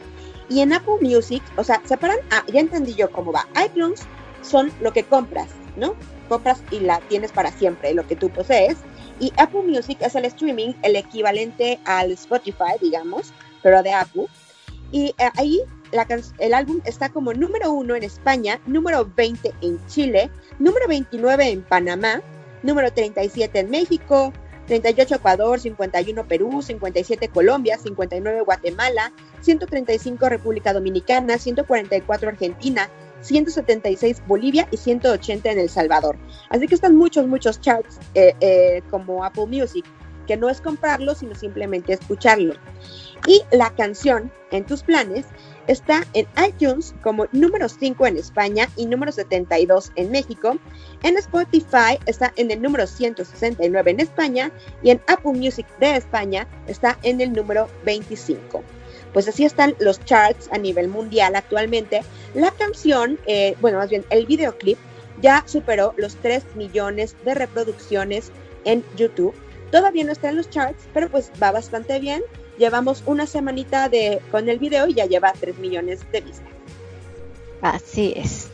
Y 0.49 0.61
en 0.61 0.73
Apple 0.73 0.97
Music, 1.01 1.43
o 1.57 1.65
sea, 1.65 1.81
separan, 1.85 2.19
ah, 2.31 2.45
ya 2.53 2.61
entendí 2.61 2.95
yo 2.95 3.11
cómo 3.11 3.33
va. 3.33 3.47
iTunes 3.65 4.03
son 4.43 4.71
lo 4.81 4.93
que 4.93 5.05
compras, 5.05 5.49
¿no? 5.77 5.95
compras 6.29 6.63
y 6.71 6.81
la 6.81 7.01
tienes 7.01 7.33
para 7.33 7.53
siempre, 7.53 7.95
lo 7.95 8.07
que 8.07 8.17
tú 8.17 8.31
posees. 8.31 8.79
Y 9.21 9.33
Apple 9.37 9.63
Music 9.63 9.99
es 10.01 10.15
el 10.15 10.25
streaming, 10.25 10.73
el 10.83 10.97
equivalente 10.97 11.79
al 11.85 12.13
Spotify, 12.13 12.75
digamos, 12.81 13.33
pero 13.63 13.83
de 13.83 13.93
Apple. 13.93 14.27
Y 14.91 15.15
eh, 15.19 15.31
ahí 15.37 15.61
el 16.39 16.55
álbum 16.55 16.81
está 16.85 17.09
como 17.09 17.33
número 17.33 17.73
uno 17.73 17.95
en 17.95 18.03
España, 18.03 18.61
número 18.67 19.11
20 19.17 19.53
en 19.61 19.87
Chile, 19.87 20.31
número 20.59 20.89
29 20.89 21.49
en 21.51 21.63
Panamá, 21.63 22.23
número 22.63 22.93
37 22.93 23.61
en 23.61 23.71
México, 23.71 24.33
38 24.67 25.17
Ecuador, 25.17 25.61
51 25.61 26.27
Perú, 26.27 26.63
57 26.63 27.29
Colombia, 27.29 27.79
59 27.79 28.41
Guatemala, 28.43 29.13
135 29.41 30.29
República 30.29 30.73
Dominicana, 30.73 31.39
144 31.39 32.29
Argentina, 32.29 32.89
176 33.21 34.23
Bolivia 34.27 34.69
y 34.71 34.77
180 34.77 35.51
en 35.51 35.59
El 35.59 35.69
Salvador. 35.69 36.17
Así 36.49 36.67
que 36.67 36.75
están 36.75 36.97
muchos, 36.97 37.27
muchos 37.27 37.61
charts 37.61 37.99
eh, 38.15 38.35
eh, 38.41 38.83
como 38.91 39.25
Apple 39.25 39.47
Music, 39.47 39.85
que 40.27 40.37
no 40.37 40.49
es 40.49 40.61
comprarlo, 40.61 41.15
sino 41.15 41.35
simplemente 41.35 41.93
escucharlo. 41.93 42.55
Y 43.27 43.43
la 43.53 43.75
canción 43.75 44.33
en 44.51 44.65
tus 44.65 44.83
planes 44.83 45.27
está 45.67 46.07
en 46.13 46.27
iTunes 46.47 46.95
como 47.03 47.27
número 47.33 47.69
5 47.69 48.07
en 48.07 48.17
España 48.17 48.69
y 48.77 48.87
número 48.87 49.13
72 49.13 49.93
en 49.97 50.11
México. 50.11 50.59
En 51.03 51.17
Spotify 51.17 51.99
está 52.07 52.33
en 52.37 52.51
el 52.51 52.61
número 52.61 52.87
169 52.87 53.91
en 53.91 54.01
España 54.01 54.53
y 54.83 54.91
en 54.91 55.01
Apple 55.07 55.33
Music 55.33 55.67
de 55.81 55.97
España 55.97 56.47
está 56.67 56.99
en 57.03 57.21
el 57.21 57.33
número 57.33 57.69
25 57.85 58.63
pues 59.15 59.29
así 59.29 59.45
están 59.45 59.75
los 59.79 60.05
charts 60.05 60.51
a 60.51 60.59
nivel 60.59 60.89
mundial 60.89 61.37
actualmente. 61.37 62.03
La 62.35 62.51
canción, 62.51 63.19
eh, 63.27 63.55
bueno, 63.61 63.79
más 63.79 63.89
bien 63.89 64.05
el 64.11 64.27
videoclip, 64.27 64.77
ya 65.23 65.45
superó 65.47 65.95
los 65.97 66.17
3 66.17 66.57
millones 66.57 67.17
de 67.25 67.35
reproducciones 67.35 68.33
en 68.65 68.85
YouTube. 68.97 69.35
Todavía 69.71 70.05
no 70.05 70.13
está 70.13 70.29
en 70.29 70.37
los 70.37 70.51
charts, 70.51 70.85
pero 70.93 71.09
pues 71.09 71.31
va 71.41 71.53
bastante 71.53 72.01
bien. 72.01 72.23
Llevamos 72.59 73.03
una 73.07 73.27
semanita 73.27 73.89
de, 73.89 74.21
con 74.31 74.49
el 74.49 74.59
video 74.59 74.87
y 74.87 74.95
ya 74.95 75.07
lleva 75.07 75.33
3 75.39 75.59
millones 75.59 76.01
de 76.13 76.21
vistas. 76.21 76.49
Así 77.61 78.13
es. 78.17 78.49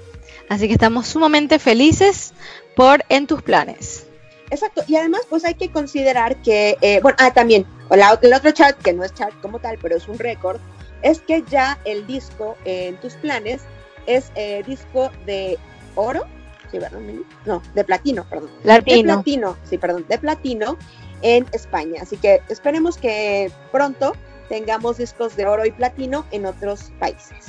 Así 0.48 0.66
que 0.66 0.74
estamos 0.74 1.06
sumamente 1.06 1.58
felices 1.58 2.32
por 2.74 3.04
En 3.08 3.26
tus 3.26 3.42
planes. 3.42 4.06
Exacto, 4.50 4.82
y 4.86 4.96
además 4.96 5.22
pues 5.28 5.44
hay 5.44 5.54
que 5.54 5.70
considerar 5.70 6.42
que, 6.42 6.76
eh, 6.80 6.98
bueno, 7.02 7.16
ah, 7.20 7.32
también, 7.32 7.66
el 7.90 8.32
otro 8.34 8.50
chart, 8.50 8.76
que 8.82 8.92
no 8.92 9.04
es 9.04 9.14
chart 9.14 9.32
como 9.40 9.60
tal, 9.60 9.78
pero 9.80 9.96
es 9.96 10.08
un 10.08 10.18
récord, 10.18 10.60
es 11.02 11.20
que 11.20 11.44
ya 11.48 11.78
el 11.84 12.06
disco 12.06 12.56
en 12.64 12.96
tus 12.96 13.14
planes 13.14 13.62
es 14.06 14.32
eh, 14.34 14.64
disco 14.66 15.10
de 15.24 15.56
oro, 15.94 16.26
sí, 16.70 16.78
¿verdad? 16.78 16.98
No, 17.46 17.62
de 17.74 17.84
platino, 17.84 18.24
perdón. 18.28 18.50
Platino. 18.62 18.96
De 18.96 19.04
platino, 19.04 19.56
sí, 19.68 19.78
perdón, 19.78 20.04
de 20.08 20.18
platino 20.18 20.76
en 21.22 21.46
España. 21.52 22.02
Así 22.02 22.16
que 22.16 22.40
esperemos 22.48 22.96
que 22.98 23.50
pronto 23.72 24.12
tengamos 24.48 24.98
discos 24.98 25.36
de 25.36 25.46
oro 25.46 25.64
y 25.64 25.70
platino 25.70 26.24
en 26.30 26.46
otros 26.46 26.92
países. 26.98 27.46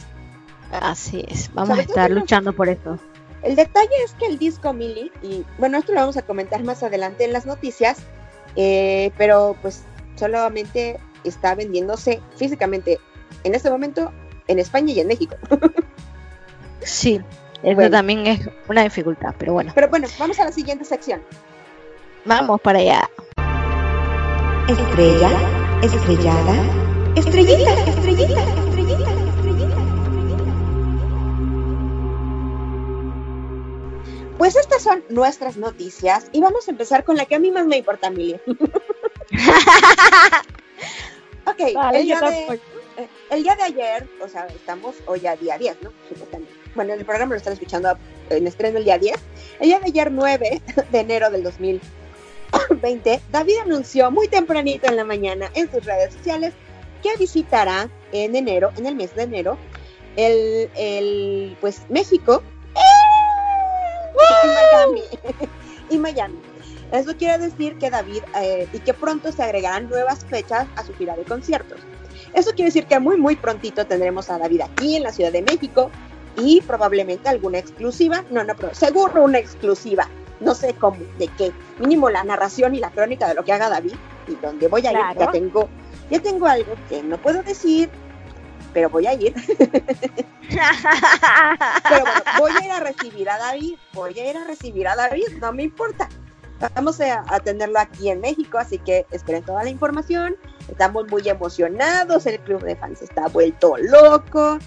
Así 0.72 1.26
es, 1.28 1.54
vamos 1.54 1.78
a 1.78 1.82
estar 1.82 2.10
luchando 2.12 2.54
por 2.54 2.70
eso. 2.70 2.98
El 3.42 3.56
detalle 3.56 3.90
es 4.06 4.14
que 4.14 4.28
el 4.28 4.38
disco 4.38 4.72
Mili, 4.72 5.12
y 5.22 5.44
bueno, 5.58 5.80
esto 5.80 5.94
lo 5.94 6.00
vamos 6.00 6.16
a 6.18 6.22
comentar 6.22 6.64
más 6.64 6.84
adelante 6.84 7.26
en 7.26 7.34
las 7.34 7.46
noticias, 7.46 7.98
eh, 8.56 9.12
pero 9.18 9.56
pues 9.62 9.84
solamente 10.16 11.00
está 11.24 11.56
vendiéndose 11.56 12.22
físicamente 12.36 13.00
en 13.44 13.56
este 13.56 13.70
momento 13.70 14.12
en 14.48 14.60
España 14.60 14.94
y 14.94 15.00
en 15.00 15.08
México. 15.08 15.36
sí, 16.82 17.20
eso 17.64 17.90
también 17.90 18.28
es 18.28 18.50
una 18.68 18.84
dificultad, 18.84 19.34
pero 19.38 19.54
bueno. 19.54 19.72
Pero 19.74 19.90
bueno, 19.90 20.08
vamos 20.20 20.40
a 20.40 20.46
la 20.46 20.52
siguiente 20.52 20.86
sección. 20.86 21.22
Vamos 22.26 22.62
para 22.62 22.80
allá. 22.80 23.10
Estrella, 24.72 25.32
estrellada, 25.84 26.56
estrellita, 27.18 27.74
estrellita, 27.90 28.42
estrellita. 28.42 29.82
Pues 34.38 34.56
estas 34.56 34.82
son 34.82 35.04
nuestras 35.10 35.58
noticias 35.58 36.30
y 36.32 36.40
vamos 36.40 36.70
a 36.70 36.72
empezar 36.72 37.04
con 37.04 37.18
la 37.18 37.26
que 37.26 37.36
a 37.36 37.40
mí 37.40 37.52
más 37.52 37.66
me 37.66 37.80
importa, 37.80 38.10
Mili. 38.10 38.36
ok, 41.46 41.60
el, 41.94 42.04
día 42.06 42.22
de, 42.22 42.54
eh, 42.96 43.10
el, 43.30 43.44
día 43.44 43.58
de, 43.58 43.64
ayer, 43.64 44.08
o 44.24 44.30
sea, 44.30 44.48
estamos 44.48 44.96
hoy 45.06 45.28
a 45.28 45.36
día 45.36 45.58
10, 45.58 45.82
¿no? 45.82 45.92
Bueno, 46.76 46.94
el 46.94 47.04
programa 47.04 47.32
lo 47.32 47.38
están 47.38 47.52
escuchando 47.52 47.98
en 48.30 48.48
estreno 48.48 48.78
el 48.78 48.86
día 48.86 48.98
10. 48.98 49.18
El 49.60 49.66
día 49.68 49.80
de 49.80 49.88
ayer, 49.88 50.10
9 50.14 50.62
de 50.92 51.00
enero 51.00 51.30
del 51.30 51.44
2020, 52.82 53.22
David 53.32 53.58
anunció 53.66 54.12
muy 54.12 54.28
tempranito 54.28 54.88
en 54.88 54.96
la 54.96 55.04
mañana 55.04 55.50
en 55.54 55.72
sus 55.72 55.86
redes 55.86 56.14
sociales 56.14 56.54
que 57.04 57.16
visitará 57.18 57.90
en 58.12 58.36
enero, 58.36 58.72
en 58.78 58.86
el 58.86 58.96
mes 58.96 59.16
de 59.16 59.24
enero, 59.24 59.58
el, 60.16 60.70
el 60.76 61.58
pues 61.62 61.82
México 61.90 62.44
y 64.44 64.48
Miami. 64.48 65.04
y 65.90 65.98
Miami. 65.98 66.40
Eso 66.92 67.16
quiere 67.16 67.38
decir 67.38 67.78
que 67.78 67.90
David 67.90 68.22
eh, 68.42 68.68
y 68.74 68.80
que 68.80 68.94
pronto 68.94 69.32
se 69.32 69.44
agregarán 69.44 69.90
nuevas 69.90 70.26
fechas 70.26 70.68
a 70.76 70.84
su 70.84 70.94
gira 70.96 71.16
de 71.16 71.24
conciertos. 71.24 71.80
Eso 72.34 72.52
quiere 72.52 72.66
decir 72.66 72.86
que 72.86 73.00
muy 73.00 73.18
muy 73.18 73.36
prontito 73.36 73.86
tendremos 73.86 74.30
a 74.30 74.38
David 74.38 74.62
aquí 74.62 74.98
en 74.98 75.04
la 75.04 75.12
Ciudad 75.12 75.32
de 75.32 75.42
México 75.42 75.90
y 76.38 76.62
probablemente 76.62 77.30
alguna 77.30 77.60
exclusiva, 77.60 78.24
no, 78.30 78.44
no, 78.44 78.56
pero 78.56 78.74
seguro 78.74 79.24
una 79.24 79.40
exclusiva, 79.40 80.10
no 80.42 80.56
sé 80.56 80.74
cómo, 80.74 80.98
de 81.18 81.28
qué, 81.30 81.54
mínimo 81.80 82.10
la 82.10 82.24
narración 82.24 82.76
y 82.76 82.80
la 82.80 82.92
crónica 82.92 83.28
de 83.28 83.36
lo 83.36 83.44
que 83.44 83.54
haga 83.54 83.70
David 83.70 83.94
y 84.28 84.36
donde 84.36 84.68
voy 84.68 84.86
a 84.86 84.92
ir, 84.92 85.18
ya 85.18 85.32
tengo, 85.32 85.70
ya 86.10 86.20
tengo 86.20 86.48
algo 86.48 86.74
que 86.90 87.02
no 87.04 87.18
puedo 87.18 87.42
decir, 87.44 87.90
pero 88.74 88.90
voy 88.90 89.08
a 89.08 89.14
ir. 89.14 89.34
pero 91.90 92.04
bueno, 92.04 92.22
voy 92.40 92.52
a 92.60 92.66
ir 92.66 92.72
a 92.72 92.80
recibir 92.80 93.30
a 93.30 93.38
David, 93.38 93.76
voy 93.94 94.20
a 94.20 94.30
ir 94.30 94.38
a 94.38 94.44
recibir 94.44 94.88
a 94.88 94.96
David, 94.96 95.28
no 95.40 95.54
me 95.54 95.64
importa. 95.64 96.10
Vamos 96.76 97.02
a, 97.02 97.40
tenerlo 97.40 97.80
aquí 97.80 98.10
en 98.10 98.22
México, 98.22 98.60
así 98.60 98.78
que 98.78 99.08
esperen 99.12 99.44
toda 99.44 99.64
la 99.64 99.70
información. 99.70 100.36
Estamos 100.68 101.08
muy 101.10 101.28
emocionados, 101.28 102.28
el 102.28 102.40
club 102.40 102.62
de 102.64 102.76
fans 102.76 103.02
está 103.02 103.28
vuelto 103.30 103.76
loco. 103.78 104.60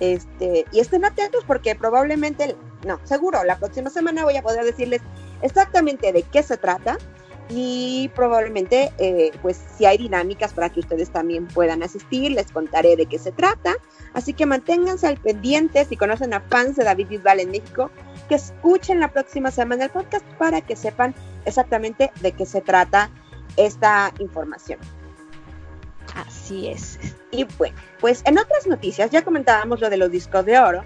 Este, 0.00 0.64
y 0.72 0.80
estén 0.80 1.04
atentos 1.04 1.44
porque 1.46 1.74
probablemente, 1.74 2.56
no, 2.86 2.98
seguro, 3.04 3.44
la 3.44 3.58
próxima 3.58 3.90
semana 3.90 4.24
voy 4.24 4.36
a 4.36 4.42
poder 4.42 4.64
decirles 4.64 5.02
exactamente 5.42 6.12
de 6.12 6.22
qué 6.22 6.42
se 6.42 6.56
trata 6.56 6.96
y 7.50 8.10
probablemente 8.14 8.92
eh, 8.98 9.32
pues 9.42 9.60
si 9.76 9.84
hay 9.84 9.98
dinámicas 9.98 10.54
para 10.54 10.70
que 10.70 10.80
ustedes 10.80 11.10
también 11.10 11.48
puedan 11.48 11.82
asistir, 11.82 12.30
les 12.30 12.50
contaré 12.52 12.96
de 12.96 13.06
qué 13.06 13.18
se 13.18 13.32
trata. 13.32 13.74
Así 14.14 14.32
que 14.32 14.46
manténganse 14.46 15.06
al 15.06 15.18
pendiente 15.18 15.84
si 15.84 15.96
conocen 15.96 16.32
a 16.32 16.40
fans 16.40 16.76
de 16.76 16.84
David 16.84 17.08
Bisbal 17.08 17.40
en 17.40 17.50
México, 17.50 17.90
que 18.28 18.36
escuchen 18.36 19.00
la 19.00 19.08
próxima 19.12 19.50
semana 19.50 19.84
el 19.84 19.90
podcast 19.90 20.24
para 20.38 20.60
que 20.60 20.76
sepan 20.76 21.14
exactamente 21.44 22.10
de 22.20 22.32
qué 22.32 22.46
se 22.46 22.60
trata 22.60 23.10
esta 23.56 24.12
información. 24.20 24.78
Así 26.14 26.68
es. 26.68 26.98
Y 27.30 27.44
bueno, 27.58 27.76
pues 28.00 28.22
en 28.24 28.38
otras 28.38 28.66
noticias 28.66 29.10
ya 29.10 29.22
comentábamos 29.22 29.80
lo 29.80 29.88
de 29.90 29.96
los 29.96 30.10
discos 30.10 30.44
de 30.44 30.58
oro 30.58 30.82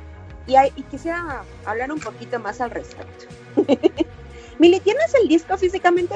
y, 0.46 0.56
hay, 0.56 0.72
y 0.76 0.82
quisiera 0.82 1.42
hablar 1.64 1.90
un 1.92 2.00
poquito 2.00 2.38
más 2.38 2.60
al 2.60 2.70
respecto. 2.70 3.26
Mili, 4.58 4.80
¿tienes 4.80 5.14
el 5.14 5.28
disco 5.28 5.56
físicamente? 5.56 6.14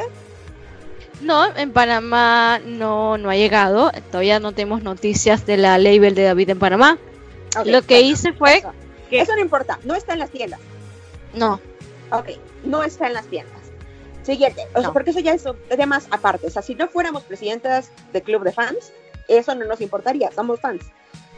No, 1.20 1.46
en 1.56 1.72
Panamá 1.72 2.60
no, 2.64 3.18
no 3.18 3.30
ha 3.30 3.36
llegado. 3.36 3.90
Todavía 4.10 4.38
no 4.38 4.52
tenemos 4.52 4.82
noticias 4.82 5.46
de 5.46 5.56
la 5.56 5.78
label 5.78 6.14
de 6.14 6.22
David 6.24 6.50
en 6.50 6.58
Panamá. 6.58 6.98
Lo 7.64 7.82
que 7.82 8.02
hice 8.02 8.32
fue 8.32 8.58
Eso, 8.58 8.72
que- 9.10 9.20
eso 9.20 9.34
no 9.34 9.40
importa, 9.40 9.78
no 9.84 9.94
está 9.94 10.12
en 10.12 10.18
las 10.20 10.30
tiendas. 10.30 10.60
no, 11.34 11.60
Ok, 12.10 12.30
no 12.64 12.82
está 12.84 13.06
en 13.06 13.12
las 13.14 13.26
tiendas. 13.26 13.58
Siguiente, 14.22 14.62
o 14.74 14.78
sea, 14.78 14.88
No. 14.88 14.92
porque 14.94 15.10
eso 15.10 15.20
ya 15.20 15.32
es 15.34 15.44
un 15.44 15.56
tema 15.68 16.00
aparte. 16.10 16.46
O 16.46 16.50
sea, 16.50 16.62
si 16.62 16.74
no 16.74 16.88
fuéramos 16.88 17.22
presidentas 17.24 17.90
de 18.12 18.22
club 18.22 18.44
de 18.44 18.52
fans, 18.52 18.92
eso 19.28 19.54
no 19.54 19.64
nos 19.66 19.80
importaría, 19.80 20.30
somos 20.32 20.60
fans. 20.60 20.84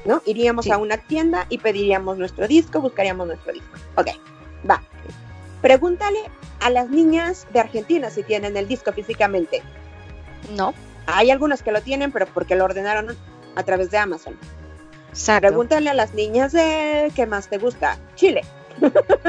¿No? 0.06 0.22
Iríamos 0.24 0.64
Sí. 0.64 0.70
a 0.70 0.78
una 0.78 0.96
tienda 0.96 1.44
y 1.50 1.58
pediríamos 1.58 2.16
nuestro 2.16 2.48
disco, 2.48 2.80
buscaríamos 2.80 3.26
nuestro 3.26 3.52
disco. 3.52 3.68
Ok, 3.96 4.08
va. 4.68 4.82
Pregúntale 5.60 6.18
a 6.60 6.70
las 6.70 6.88
niñas 6.88 7.46
de 7.52 7.60
Argentina 7.60 8.08
si 8.08 8.22
tienen 8.22 8.56
el 8.56 8.66
disco 8.66 8.92
físicamente. 8.92 9.62
no. 10.56 10.72
Hay 11.06 11.30
algunas 11.32 11.62
que 11.62 11.72
lo 11.72 11.80
tienen, 11.82 12.12
pero 12.12 12.26
porque 12.26 12.54
lo 12.54 12.64
ordenaron 12.64 13.16
a 13.56 13.62
través 13.64 13.90
de 13.90 13.98
Amazon. 13.98 14.38
Exacto. 15.08 15.48
Pregúntale 15.48 15.90
a 15.90 15.94
las 15.94 16.14
niñas 16.14 16.52
de 16.52 17.10
qué 17.16 17.26
más 17.26 17.48
te 17.48 17.58
gusta. 17.58 17.98
Chile. 18.14 18.42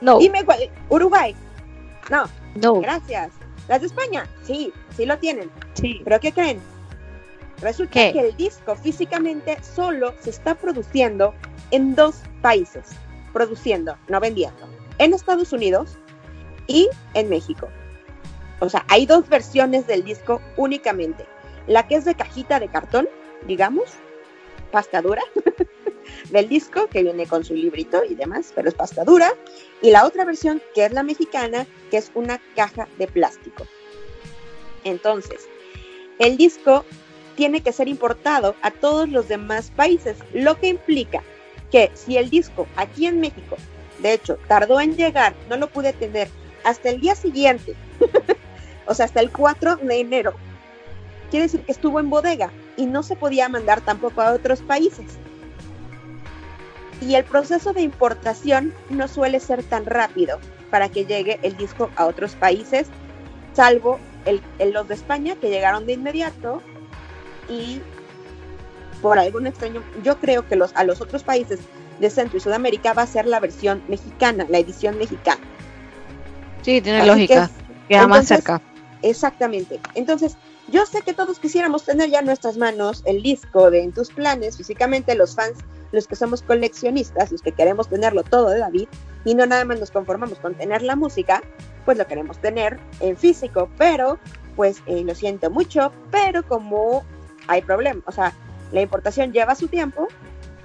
No, 0.00 0.18
Dime 0.18 0.44
cuál. 0.44 0.68
Uruguay. 0.88 1.34
No, 2.10 2.24
no. 2.56 2.80
gracias. 2.80 3.30
Las 3.68 3.80
de 3.80 3.86
España, 3.86 4.26
sí, 4.42 4.72
sí 4.96 5.06
lo 5.06 5.16
tienen. 5.18 5.48
Sí. 5.74 6.00
Pero 6.02 6.18
¿qué 6.18 6.32
creen? 6.32 6.60
Resulta 7.62 7.92
¿Qué? 7.92 8.12
que 8.12 8.20
el 8.20 8.36
disco 8.36 8.74
físicamente 8.74 9.56
solo 9.62 10.14
se 10.20 10.30
está 10.30 10.56
produciendo 10.56 11.32
en 11.70 11.94
dos 11.94 12.16
países. 12.42 12.90
Produciendo, 13.32 13.96
no 14.08 14.20
vendiendo. 14.20 14.68
En 14.98 15.14
Estados 15.14 15.52
Unidos 15.52 15.96
y 16.66 16.88
en 17.14 17.28
México. 17.28 17.68
O 18.58 18.68
sea, 18.68 18.84
hay 18.88 19.06
dos 19.06 19.28
versiones 19.28 19.86
del 19.86 20.04
disco 20.04 20.40
únicamente. 20.56 21.24
La 21.66 21.86
que 21.86 21.94
es 21.94 22.04
de 22.04 22.14
cajita 22.14 22.58
de 22.58 22.68
cartón, 22.68 23.08
digamos, 23.46 23.90
pasta 24.72 25.00
dura, 25.00 25.22
del 26.30 26.48
disco 26.48 26.88
que 26.88 27.02
viene 27.02 27.26
con 27.26 27.44
su 27.44 27.54
librito 27.54 28.02
y 28.04 28.14
demás, 28.14 28.52
pero 28.54 28.68
es 28.68 28.74
pasta 28.74 29.04
dura. 29.04 29.32
Y 29.80 29.90
la 29.90 30.04
otra 30.04 30.24
versión, 30.24 30.60
que 30.74 30.84
es 30.84 30.92
la 30.92 31.04
mexicana, 31.04 31.66
que 31.90 31.98
es 31.98 32.10
una 32.14 32.40
caja 32.56 32.88
de 32.98 33.06
plástico. 33.06 33.66
Entonces, 34.84 35.48
el 36.18 36.36
disco 36.36 36.84
tiene 37.42 37.60
que 37.60 37.72
ser 37.72 37.88
importado 37.88 38.54
a 38.62 38.70
todos 38.70 39.08
los 39.08 39.26
demás 39.26 39.72
países, 39.74 40.16
lo 40.32 40.60
que 40.60 40.68
implica 40.68 41.24
que 41.72 41.90
si 41.92 42.16
el 42.16 42.30
disco 42.30 42.68
aquí 42.76 43.06
en 43.06 43.18
México, 43.18 43.56
de 43.98 44.12
hecho, 44.12 44.38
tardó 44.46 44.80
en 44.80 44.94
llegar, 44.94 45.34
no 45.48 45.56
lo 45.56 45.66
pude 45.66 45.92
tener 45.92 46.28
hasta 46.62 46.90
el 46.90 47.00
día 47.00 47.16
siguiente, 47.16 47.74
o 48.86 48.94
sea, 48.94 49.06
hasta 49.06 49.18
el 49.18 49.32
4 49.32 49.74
de 49.74 49.98
enero, 49.98 50.34
quiere 51.32 51.46
decir 51.46 51.62
que 51.62 51.72
estuvo 51.72 51.98
en 51.98 52.10
bodega 52.10 52.52
y 52.76 52.86
no 52.86 53.02
se 53.02 53.16
podía 53.16 53.48
mandar 53.48 53.80
tampoco 53.80 54.22
a 54.22 54.34
otros 54.34 54.60
países. 54.60 55.06
Y 57.00 57.16
el 57.16 57.24
proceso 57.24 57.72
de 57.72 57.82
importación 57.82 58.72
no 58.88 59.08
suele 59.08 59.40
ser 59.40 59.64
tan 59.64 59.84
rápido 59.84 60.38
para 60.70 60.88
que 60.90 61.06
llegue 61.06 61.40
el 61.42 61.56
disco 61.56 61.90
a 61.96 62.06
otros 62.06 62.36
países, 62.36 62.86
salvo 63.52 63.98
el, 64.26 64.40
los 64.72 64.86
de 64.86 64.94
España 64.94 65.34
que 65.34 65.50
llegaron 65.50 65.86
de 65.86 65.94
inmediato 65.94 66.62
y 67.48 67.80
por 69.00 69.18
algún 69.18 69.46
extraño, 69.46 69.82
yo 70.02 70.18
creo 70.18 70.46
que 70.46 70.56
los, 70.56 70.72
a 70.74 70.84
los 70.84 71.00
otros 71.00 71.24
países 71.24 71.60
de 71.98 72.10
Centro 72.10 72.38
y 72.38 72.40
Sudamérica 72.40 72.92
va 72.92 73.02
a 73.02 73.06
ser 73.06 73.26
la 73.26 73.40
versión 73.40 73.82
mexicana, 73.88 74.46
la 74.48 74.58
edición 74.58 74.96
mexicana. 74.98 75.40
Sí, 76.62 76.80
tiene 76.80 77.00
Así 77.00 77.08
lógica. 77.08 77.48
que, 77.48 77.62
Queda 77.88 78.06
más 78.06 78.26
cerca. 78.26 78.62
Exactamente. 79.02 79.80
Entonces, 79.94 80.36
yo 80.68 80.86
sé 80.86 81.02
que 81.02 81.12
todos 81.12 81.38
quisiéramos 81.38 81.84
tener 81.84 82.08
ya 82.10 82.20
en 82.20 82.26
nuestras 82.26 82.56
manos 82.56 83.02
el 83.04 83.22
disco 83.22 83.70
de 83.70 83.82
En 83.82 83.92
tus 83.92 84.10
planes, 84.10 84.56
físicamente 84.56 85.14
los 85.16 85.34
fans, 85.34 85.58
los 85.90 86.06
que 86.06 86.16
somos 86.16 86.42
coleccionistas, 86.42 87.32
los 87.32 87.42
que 87.42 87.52
queremos 87.52 87.88
tenerlo 87.88 88.22
todo 88.22 88.50
de 88.50 88.60
David, 88.60 88.88
y 89.24 89.34
no 89.34 89.44
nada 89.46 89.64
más 89.64 89.80
nos 89.80 89.90
conformamos 89.90 90.38
con 90.38 90.54
tener 90.54 90.82
la 90.82 90.96
música, 90.96 91.42
pues 91.84 91.98
lo 91.98 92.06
queremos 92.06 92.38
tener 92.38 92.78
en 93.00 93.16
físico, 93.16 93.68
pero 93.76 94.18
pues 94.56 94.82
eh, 94.86 95.02
lo 95.04 95.14
siento 95.14 95.50
mucho, 95.50 95.92
pero 96.10 96.46
como 96.46 97.04
hay 97.46 97.62
problema, 97.62 98.02
o 98.06 98.12
sea, 98.12 98.32
la 98.72 98.80
importación 98.80 99.32
lleva 99.32 99.54
su 99.54 99.68
tiempo, 99.68 100.08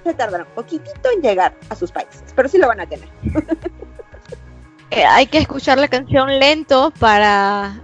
se 0.04 0.14
tardará 0.14 0.44
un 0.44 0.50
poquitito 0.50 1.10
en 1.14 1.22
llegar 1.22 1.54
a 1.68 1.74
sus 1.74 1.92
países, 1.92 2.22
pero 2.34 2.48
sí 2.48 2.58
lo 2.58 2.68
van 2.68 2.80
a 2.80 2.86
tener. 2.86 3.08
Eh, 4.90 5.04
hay 5.04 5.26
que 5.26 5.36
escuchar 5.36 5.76
la 5.76 5.88
canción 5.88 6.38
lento 6.38 6.90
para 6.98 7.78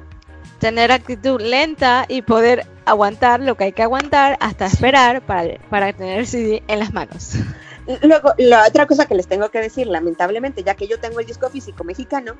tener 0.58 0.90
actitud 0.90 1.38
lenta 1.38 2.06
y 2.08 2.22
poder 2.22 2.66
aguantar 2.86 3.40
lo 3.40 3.58
que 3.58 3.64
hay 3.64 3.72
que 3.72 3.82
aguantar 3.82 4.38
hasta 4.40 4.64
esperar 4.64 5.20
para, 5.20 5.58
para 5.68 5.92
tener 5.92 6.20
el 6.20 6.26
CD 6.26 6.62
en 6.66 6.78
las 6.78 6.94
manos. 6.94 7.34
Luego, 8.02 8.32
la 8.38 8.66
otra 8.66 8.86
cosa 8.86 9.04
que 9.04 9.14
les 9.14 9.26
tengo 9.26 9.50
que 9.50 9.60
decir, 9.60 9.86
lamentablemente, 9.86 10.62
ya 10.62 10.74
que 10.74 10.88
yo 10.88 10.98
tengo 10.98 11.20
el 11.20 11.26
disco 11.26 11.50
físico 11.50 11.84
mexicano, 11.84 12.36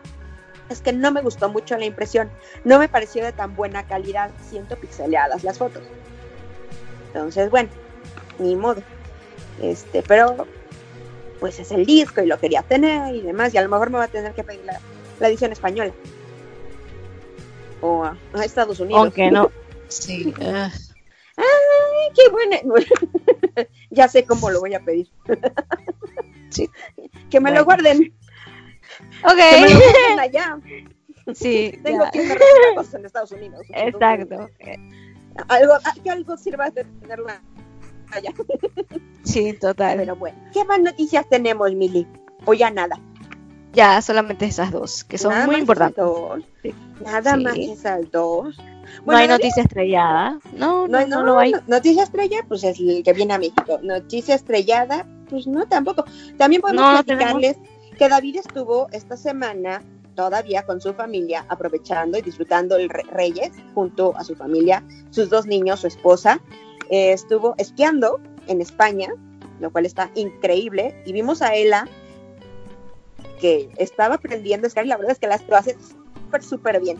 es 0.70 0.80
que 0.80 0.92
no 0.92 1.10
me 1.12 1.20
gustó 1.20 1.50
mucho 1.50 1.76
la 1.76 1.84
impresión. 1.84 2.30
No 2.64 2.78
me 2.78 2.88
pareció 2.88 3.22
de 3.24 3.32
tan 3.32 3.54
buena 3.54 3.86
calidad. 3.86 4.30
Siento 4.48 4.76
pixeleadas 4.76 5.44
las 5.44 5.58
fotos. 5.58 5.82
Entonces, 7.14 7.48
bueno, 7.48 7.68
ni 8.40 8.56
modo. 8.56 8.82
Este, 9.62 10.02
pero 10.02 10.46
pues 11.38 11.60
es 11.60 11.70
el 11.70 11.86
disco 11.86 12.20
y 12.22 12.26
lo 12.26 12.38
quería 12.38 12.62
tener 12.62 13.14
y 13.14 13.20
demás. 13.20 13.54
Y 13.54 13.58
a 13.58 13.62
lo 13.62 13.68
mejor 13.68 13.90
me 13.90 13.98
va 13.98 14.04
a 14.04 14.08
tener 14.08 14.34
que 14.34 14.42
pedir 14.42 14.64
la, 14.64 14.80
la 15.20 15.28
edición 15.28 15.52
española. 15.52 15.92
O 17.80 18.02
a, 18.02 18.16
a 18.32 18.44
Estados 18.44 18.80
Unidos. 18.80 19.00
Aunque 19.00 19.30
no. 19.30 19.50
Sí. 19.88 20.34
ah, 20.40 20.72
¡Ay, 21.36 22.12
qué 22.16 22.28
buena! 22.30 22.56
ya 23.90 24.08
sé 24.08 24.24
cómo 24.24 24.50
lo 24.50 24.60
voy 24.60 24.74
a 24.74 24.80
pedir. 24.80 25.08
Sí. 26.50 26.70
Que 27.30 27.40
me 27.40 27.50
lo 27.50 27.64
guarden. 27.64 28.14
ok. 29.24 29.36
Que 29.36 29.60
me 29.60 29.70
lo 29.70 29.80
guarden 29.80 30.20
allá. 30.20 30.58
sí. 31.34 31.78
Tengo 31.82 32.04
ya. 32.04 32.10
que 32.12 32.18
irme 32.18 32.32
a 32.32 32.36
recibir 32.36 32.74
cosas 32.76 32.94
en 32.94 33.06
Estados 33.06 33.32
Unidos. 33.32 33.66
Exacto. 33.70 34.48
Algo, 35.48 35.72
ah, 35.84 35.92
que 36.02 36.10
algo 36.10 36.36
sirva 36.36 36.70
de 36.70 36.84
tenerla 36.84 37.42
allá. 38.12 38.30
Sí, 39.24 39.52
total. 39.54 39.96
Pero 39.96 40.16
bueno, 40.16 40.38
¿qué 40.52 40.64
más 40.64 40.80
noticias 40.80 41.26
tenemos, 41.28 41.72
Mili? 41.74 42.06
O 42.44 42.54
ya 42.54 42.70
nada. 42.70 42.98
Ya, 43.72 44.00
solamente 44.02 44.44
esas 44.46 44.70
dos, 44.70 45.02
que 45.02 45.18
son 45.18 45.32
Nada 45.32 45.46
muy 45.46 45.56
importantes. 45.56 46.04
Sí. 46.62 46.72
Nada 47.04 47.34
Sí. 47.36 47.42
más 47.42 47.56
esas 47.56 48.10
dos. 48.12 48.56
no 49.04 49.16
hay 49.16 49.26
David, 49.26 49.30
noticia 49.44 49.62
estrellada. 49.64 50.38
No, 50.52 50.86
No, 50.86 51.00
no, 51.00 51.06
no, 51.06 51.16
no 51.20 51.22
lo 51.24 51.38
hay. 51.38 51.50
no, 51.52 51.60
Noticia 51.66 52.04
estrella, 52.04 52.38
pues 52.46 52.62
es 52.62 52.78
el 52.78 53.02
que 53.02 53.12
viene 53.12 53.34
a 53.34 53.38
México. 53.38 53.80
Noticia 53.82 54.36
estrellada, 54.36 55.06
pues 55.28 55.46
no, 55.48 55.66
tampoco. 55.66 56.04
También 56.38 56.62
podemos 56.62 56.82
No, 56.84 56.92
no 56.92 57.02
platicarles 57.02 57.56
que 57.98 58.08
David 58.08 58.36
estuvo 58.36 58.88
esta 58.92 59.16
semana 59.16 59.82
todavía 60.14 60.64
con 60.64 60.80
su 60.80 60.94
familia, 60.94 61.44
aprovechando 61.48 62.18
y 62.18 62.22
disfrutando 62.22 62.76
el 62.76 62.88
Re- 62.88 63.04
Reyes 63.10 63.50
junto 63.74 64.16
a 64.16 64.24
su 64.24 64.34
familia, 64.36 64.82
sus 65.10 65.28
dos 65.30 65.46
niños, 65.46 65.80
su 65.80 65.86
esposa. 65.86 66.40
Eh, 66.90 67.12
estuvo 67.12 67.54
esquiando 67.58 68.20
en 68.46 68.60
España, 68.60 69.08
lo 69.60 69.70
cual 69.72 69.86
está 69.86 70.10
increíble. 70.14 70.94
Y 71.06 71.12
vimos 71.12 71.42
a 71.42 71.54
Ela 71.54 71.88
que 73.40 73.70
estaba 73.76 74.16
aprendiendo 74.16 74.66
a 74.66 74.68
esquiar 74.68 74.86
y 74.86 74.88
la 74.88 74.96
verdad 74.96 75.12
es 75.12 75.18
que 75.18 75.26
las 75.26 75.46
lo 75.48 75.56
hace 75.56 75.76
súper, 75.80 76.42
súper 76.42 76.80
bien. 76.80 76.98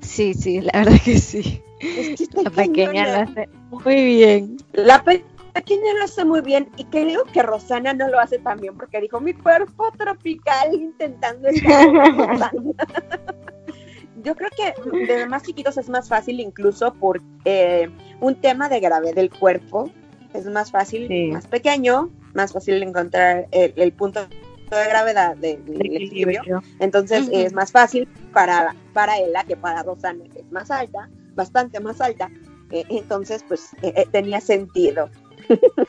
Sí, 0.00 0.34
sí, 0.34 0.60
la 0.60 0.72
verdad 0.80 0.98
que 1.04 1.18
sí. 1.18 1.62
Es 1.80 2.08
que 2.18 2.42
La 2.42 2.50
pequeña 2.50 3.06
lo 3.06 3.30
hace 3.30 3.48
muy 3.70 4.04
bien. 4.04 4.56
La 4.72 5.02
pe- 5.02 5.24
pequeña 5.54 5.94
lo 5.98 6.04
hace 6.04 6.24
muy 6.24 6.40
bien 6.42 6.68
y 6.76 6.84
creo 6.84 7.24
que 7.24 7.42
Rosana 7.42 7.94
no 7.94 8.08
lo 8.08 8.18
hace 8.20 8.38
tan 8.38 8.60
bien 8.60 8.76
porque 8.76 9.00
dijo 9.00 9.20
mi 9.20 9.32
cuerpo 9.32 9.90
tropical 9.96 10.74
intentando 10.74 11.48
estar 11.48 11.86
con 11.86 12.18
Rosana". 12.18 12.52
Yo 14.22 14.34
creo 14.34 14.48
que 14.56 15.06
de 15.06 15.26
más 15.26 15.42
chiquitos 15.42 15.76
es 15.76 15.88
más 15.88 16.08
fácil 16.08 16.40
incluso 16.40 16.94
por 16.94 17.20
eh, 17.44 17.90
un 18.20 18.34
tema 18.40 18.68
de 18.68 18.80
gravedad 18.80 19.14
del 19.14 19.30
cuerpo. 19.30 19.90
Es 20.32 20.46
más 20.46 20.70
fácil, 20.70 21.06
Sí. 21.08 21.26
más 21.30 21.46
pequeño, 21.46 22.10
más 22.32 22.52
fácil 22.52 22.82
encontrar 22.82 23.46
el, 23.50 23.72
el 23.76 23.92
punto 23.92 24.20
de 24.22 24.84
gravedad 24.88 25.36
de- 25.36 25.58
del 25.58 25.80
equilibrio. 25.94 26.42
Entonces 26.80 27.28
es 27.32 27.52
más 27.52 27.70
fácil 27.70 28.08
para, 28.32 28.74
para 28.92 29.18
ella 29.18 29.44
que 29.44 29.56
para 29.56 29.82
Rosana, 29.82 30.24
que 30.32 30.40
es 30.40 30.50
más 30.50 30.70
alta, 30.70 31.08
bastante 31.34 31.78
más 31.80 32.00
alta. 32.00 32.30
Eh, 32.70 32.84
entonces, 32.88 33.44
pues 33.46 33.70
eh, 33.82 34.06
tenía 34.10 34.40
sentido. 34.40 35.10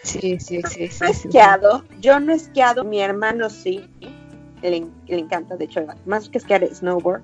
Sí, 0.04 0.40
sí, 0.40 0.62
sí, 0.70 0.84
esquiado, 0.84 1.84
yo 2.00 2.20
no 2.20 2.34
he 2.34 2.36
esquiado, 2.36 2.84
mi 2.84 3.02
hermano 3.02 3.50
sí, 3.50 3.88
le, 4.62 4.86
le 5.08 5.20
encanta, 5.20 5.56
de 5.56 5.66
hecho, 5.66 5.86
más 6.06 6.30
que 6.30 6.38
esquiar 6.38 6.64
es 6.64 6.80
snowboard, 6.80 7.24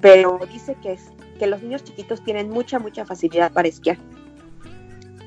pero 0.00 0.38
dice 0.52 0.76
que, 0.82 0.92
es, 0.92 1.10
que 1.38 1.46
los 1.46 1.62
niños 1.62 1.84
chiquitos 1.84 2.22
tienen 2.24 2.50
mucha, 2.50 2.78
mucha 2.78 3.04
facilidad 3.04 3.52
para 3.52 3.68
esquiar. 3.68 3.98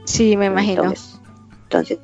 Sí, 0.06 0.36
me 0.36 0.48
imagino. 0.48 0.84
Entonces, 0.84 1.20
entonces, 1.64 2.00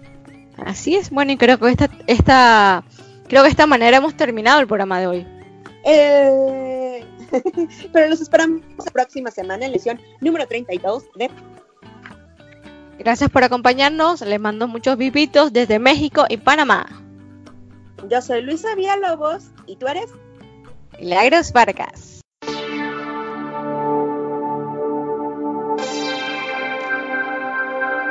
Así 0.66 0.96
es. 0.96 1.10
Bueno, 1.10 1.32
y 1.32 1.38
creo 1.38 1.58
que 1.58 1.70
esta, 1.70 1.90
esta, 2.08 2.84
creo 3.28 3.42
que 3.42 3.48
de 3.48 3.52
esta 3.52 3.68
manera 3.68 3.98
hemos 3.98 4.16
terminado 4.16 4.60
el 4.60 4.68
programa 4.68 5.00
de 5.00 5.08
hoy. 5.08 5.28
eh, 5.86 7.06
Pero 7.94 8.08
los 8.10 8.22
esperamos 8.22 8.62
la 8.84 8.92
próxima 8.92 9.32
semana 9.32 9.66
en 9.66 9.72
lección 9.72 10.00
número 10.22 10.48
32 10.48 11.06
de... 11.16 11.30
Gracias 13.00 13.30
por 13.30 13.46
acompañarnos. 13.46 14.20
Les 14.22 14.40
mando 14.40 14.68
muchos 14.68 14.98
vivitos 14.98 15.54
desde 15.54 15.80
México 15.80 16.26
y 16.28 16.36
Panamá. 16.36 16.86
Yo 18.10 18.22
soy 18.22 18.42
Luisa 18.42 18.76
Villalobos 18.76 19.46
y 19.66 19.78
tú 19.78 19.88
eres 19.88 20.10
Milagros 21.00 21.54
Vargas. 21.54 22.20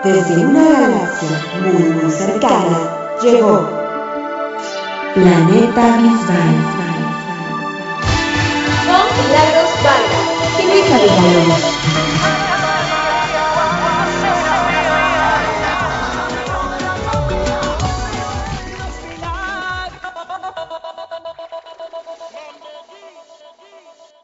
Desde 0.04 0.46
una 0.46 0.80
galaxia 0.80 1.44
muy 1.60 1.82
muy 1.90 2.10
cercana 2.10 3.18
llegó 3.22 3.68
Planeta 5.12 5.96
Bisbal. 5.98 6.56
Con 8.86 9.04
Milagros 9.26 9.70
Vargas 9.84 10.60
y 10.60 10.66
Luisa 10.66 10.98
Villalobos. 11.02 12.07